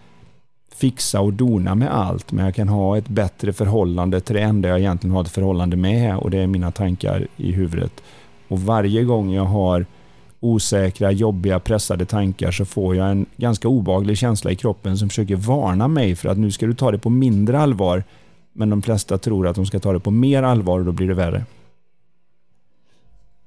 [0.76, 4.70] fixa och dona med allt, men jag kan ha ett bättre förhållande till det enda
[4.70, 8.04] jag egentligen har ett förhållande med och det är mina tankar i huvudet.
[8.48, 9.86] Och varje gång jag har
[10.44, 15.36] osäkra, jobbiga, pressade tankar så får jag en ganska obaglig känsla i kroppen som försöker
[15.36, 18.04] varna mig för att nu ska du ta det på mindre allvar.
[18.54, 21.08] Men de flesta tror att de ska ta det på mer allvar och då blir
[21.08, 21.46] det värre.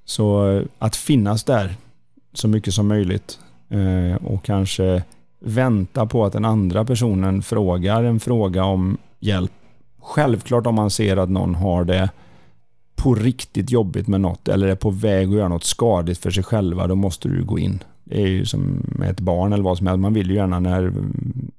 [0.04, 1.74] Så eh, att finnas där
[2.32, 3.38] så mycket som möjligt
[3.68, 5.02] eh, och kanske
[5.40, 9.52] vänta på att den andra personen frågar en fråga om hjälp.
[10.00, 12.10] Självklart om man ser att någon har det
[12.96, 16.44] på riktigt jobbigt med något eller är på väg att göra något skadligt för sig
[16.44, 17.82] själva, då måste du gå in.
[18.04, 20.00] Det är ju som med ett barn eller vad som helst.
[20.00, 20.92] Man vill ju gärna när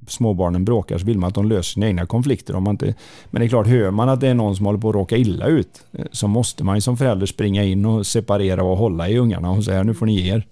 [0.07, 2.55] småbarnen bråkar så vill man att de löser sina egna konflikter.
[2.55, 2.95] Om man inte,
[3.29, 5.17] men det är klart, hör man att det är någon som håller på att råka
[5.17, 9.17] illa ut så måste man ju som förälder springa in och separera och hålla i
[9.17, 10.47] ungarna och säga nu får ni ge er.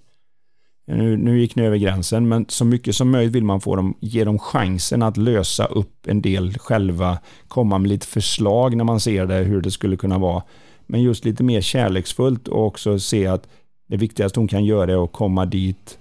[0.87, 3.97] Nu, nu gick ni över gränsen, men så mycket som möjligt vill man få dem,
[3.99, 7.17] ge dem chansen att lösa upp en del själva,
[7.47, 10.43] komma med lite förslag när man ser det, hur det skulle kunna vara.
[10.87, 13.47] Men just lite mer kärleksfullt och också se att
[13.87, 15.97] det viktigaste hon kan göra är att komma dit.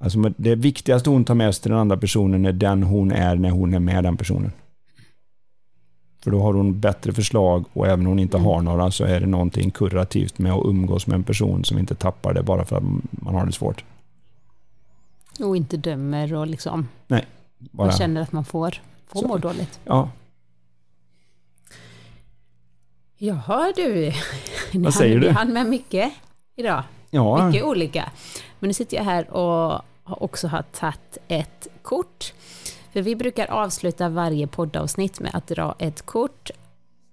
[0.00, 3.36] Alltså det viktigaste hon tar med sig till den andra personen är den hon är
[3.36, 4.52] när hon är med den personen.
[6.24, 9.20] För då har hon bättre förslag och även om hon inte har några så är
[9.20, 12.76] det någonting kurativt med att umgås med en person som inte tappar det bara för
[12.76, 13.84] att man har det svårt.
[15.40, 16.88] Och inte dömer och liksom
[17.58, 18.74] Bara, man känner att man får,
[19.06, 19.28] får Så.
[19.28, 19.80] må dåligt.
[19.84, 20.10] ja,
[23.18, 24.12] Jaha du,
[24.72, 25.26] ni Vad säger hann, du?
[25.28, 26.12] Vi hann med mycket
[26.56, 26.82] idag.
[27.10, 28.10] ja, Mycket olika.
[28.58, 32.32] Men nu sitter jag här och har också har tagit ett kort.
[32.92, 36.50] För vi brukar avsluta varje poddavsnitt med att dra ett kort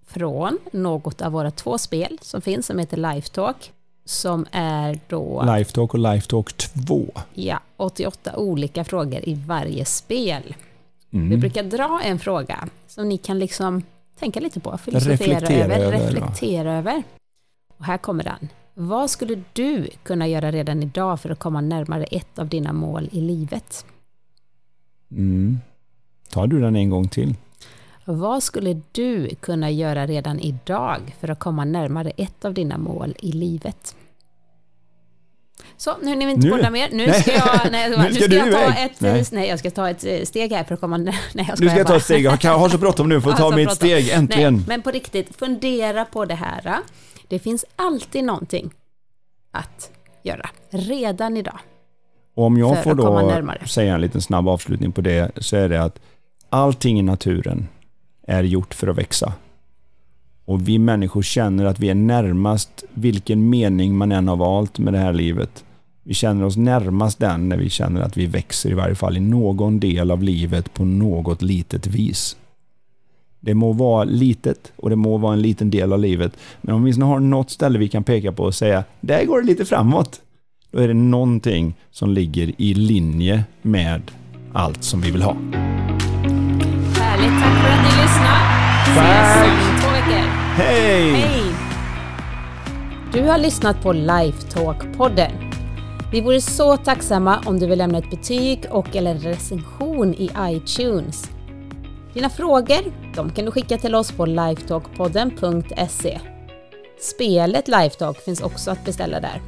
[0.08, 3.72] från något av våra två spel som finns som heter Lifetalk.
[4.06, 7.06] Som är då Lifetalk och Lifetalk 2.
[7.34, 10.56] ja, 88 olika frågor i varje spel.
[11.10, 11.39] Vi Mm.
[11.39, 13.84] brukar dra en fråga som ni kan liksom
[14.20, 16.09] tänka lite på, filosofera Reflektera över, över, ja.
[16.09, 17.03] reflektera över.
[17.78, 18.49] Och här kommer den.
[18.74, 23.09] Vad skulle du kunna göra redan idag för att komma närmare ett av dina mål
[23.11, 23.86] i livet?
[25.11, 25.59] Mm.
[26.30, 27.36] Tar du den en gång till?
[28.05, 33.16] Vad skulle du kunna göra redan idag för att komma närmare ett av dina mål
[33.20, 33.95] i livet?
[35.78, 36.89] Så, nu är ni inte podda mer.
[36.91, 38.86] Nu ska jag, nej, Nu ska ska jag ta iväg.
[38.86, 39.26] ett, nej.
[39.32, 39.47] Nej.
[39.47, 40.97] jag ska ta ett eh, steg här för att komma...
[40.97, 41.97] Nej, jag Nu ska jag ta bara.
[41.97, 42.26] ett steg.
[42.26, 43.76] Jag har så bråttom nu för att ta mitt bråttom.
[43.76, 44.53] steg, äntligen.
[44.55, 46.80] Nej, men på riktigt, fundera på det här.
[47.28, 48.72] Det finns alltid någonting
[49.51, 49.91] att
[50.24, 51.59] göra redan idag.
[52.36, 55.84] Och om jag får då säga en liten snabb avslutning på det så är det
[55.84, 55.99] att
[56.49, 57.68] allting i naturen
[58.28, 59.34] är gjort för att växa.
[60.45, 64.93] Och vi människor känner att vi är närmast vilken mening man än har valt med
[64.93, 65.63] det här livet.
[66.03, 69.19] Vi känner oss närmast den när vi känner att vi växer i varje fall i
[69.19, 72.37] någon del av livet på något litet vis.
[73.39, 76.33] Det må vara litet och det må vara en liten del av livet.
[76.61, 79.47] Men om vi har något ställe vi kan peka på och säga, där går det
[79.47, 80.21] lite framåt.
[80.71, 84.01] Då är det någonting som ligger i linje med
[84.53, 85.33] allt som vi vill ha.
[86.93, 88.55] Härligt, tack för att ni lyssnade.
[88.95, 89.74] Tack.
[90.58, 91.12] Hej!
[91.12, 91.43] Hej!
[93.14, 95.32] Du har lyssnat på Lifetalk-podden.
[96.12, 101.30] Vi vore så tacksamma om du vill lämna ett betyg och eller recension i iTunes.
[102.14, 106.20] Dina frågor de kan du skicka till oss på lifetalkpodden.se.
[106.99, 109.41] Spelet Lifetalk finns också att beställa där.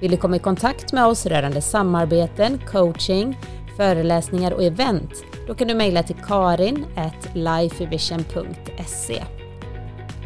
[0.00, 3.38] Vill du komma i kontakt med oss rörande samarbeten, coaching,
[3.76, 5.12] föreläsningar och event?
[5.46, 9.22] Då kan du mejla till karin.lifevision.se.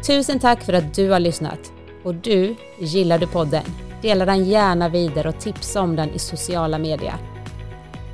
[0.07, 1.71] Tusen tack för att du har lyssnat.
[2.03, 3.63] Och du, gillar du podden?
[4.01, 7.15] Dela den gärna vidare och tipsa om den i sociala medier.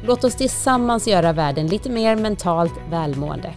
[0.04, 3.54] Låt oss tillsammans göra världen lite mer mentalt välmående.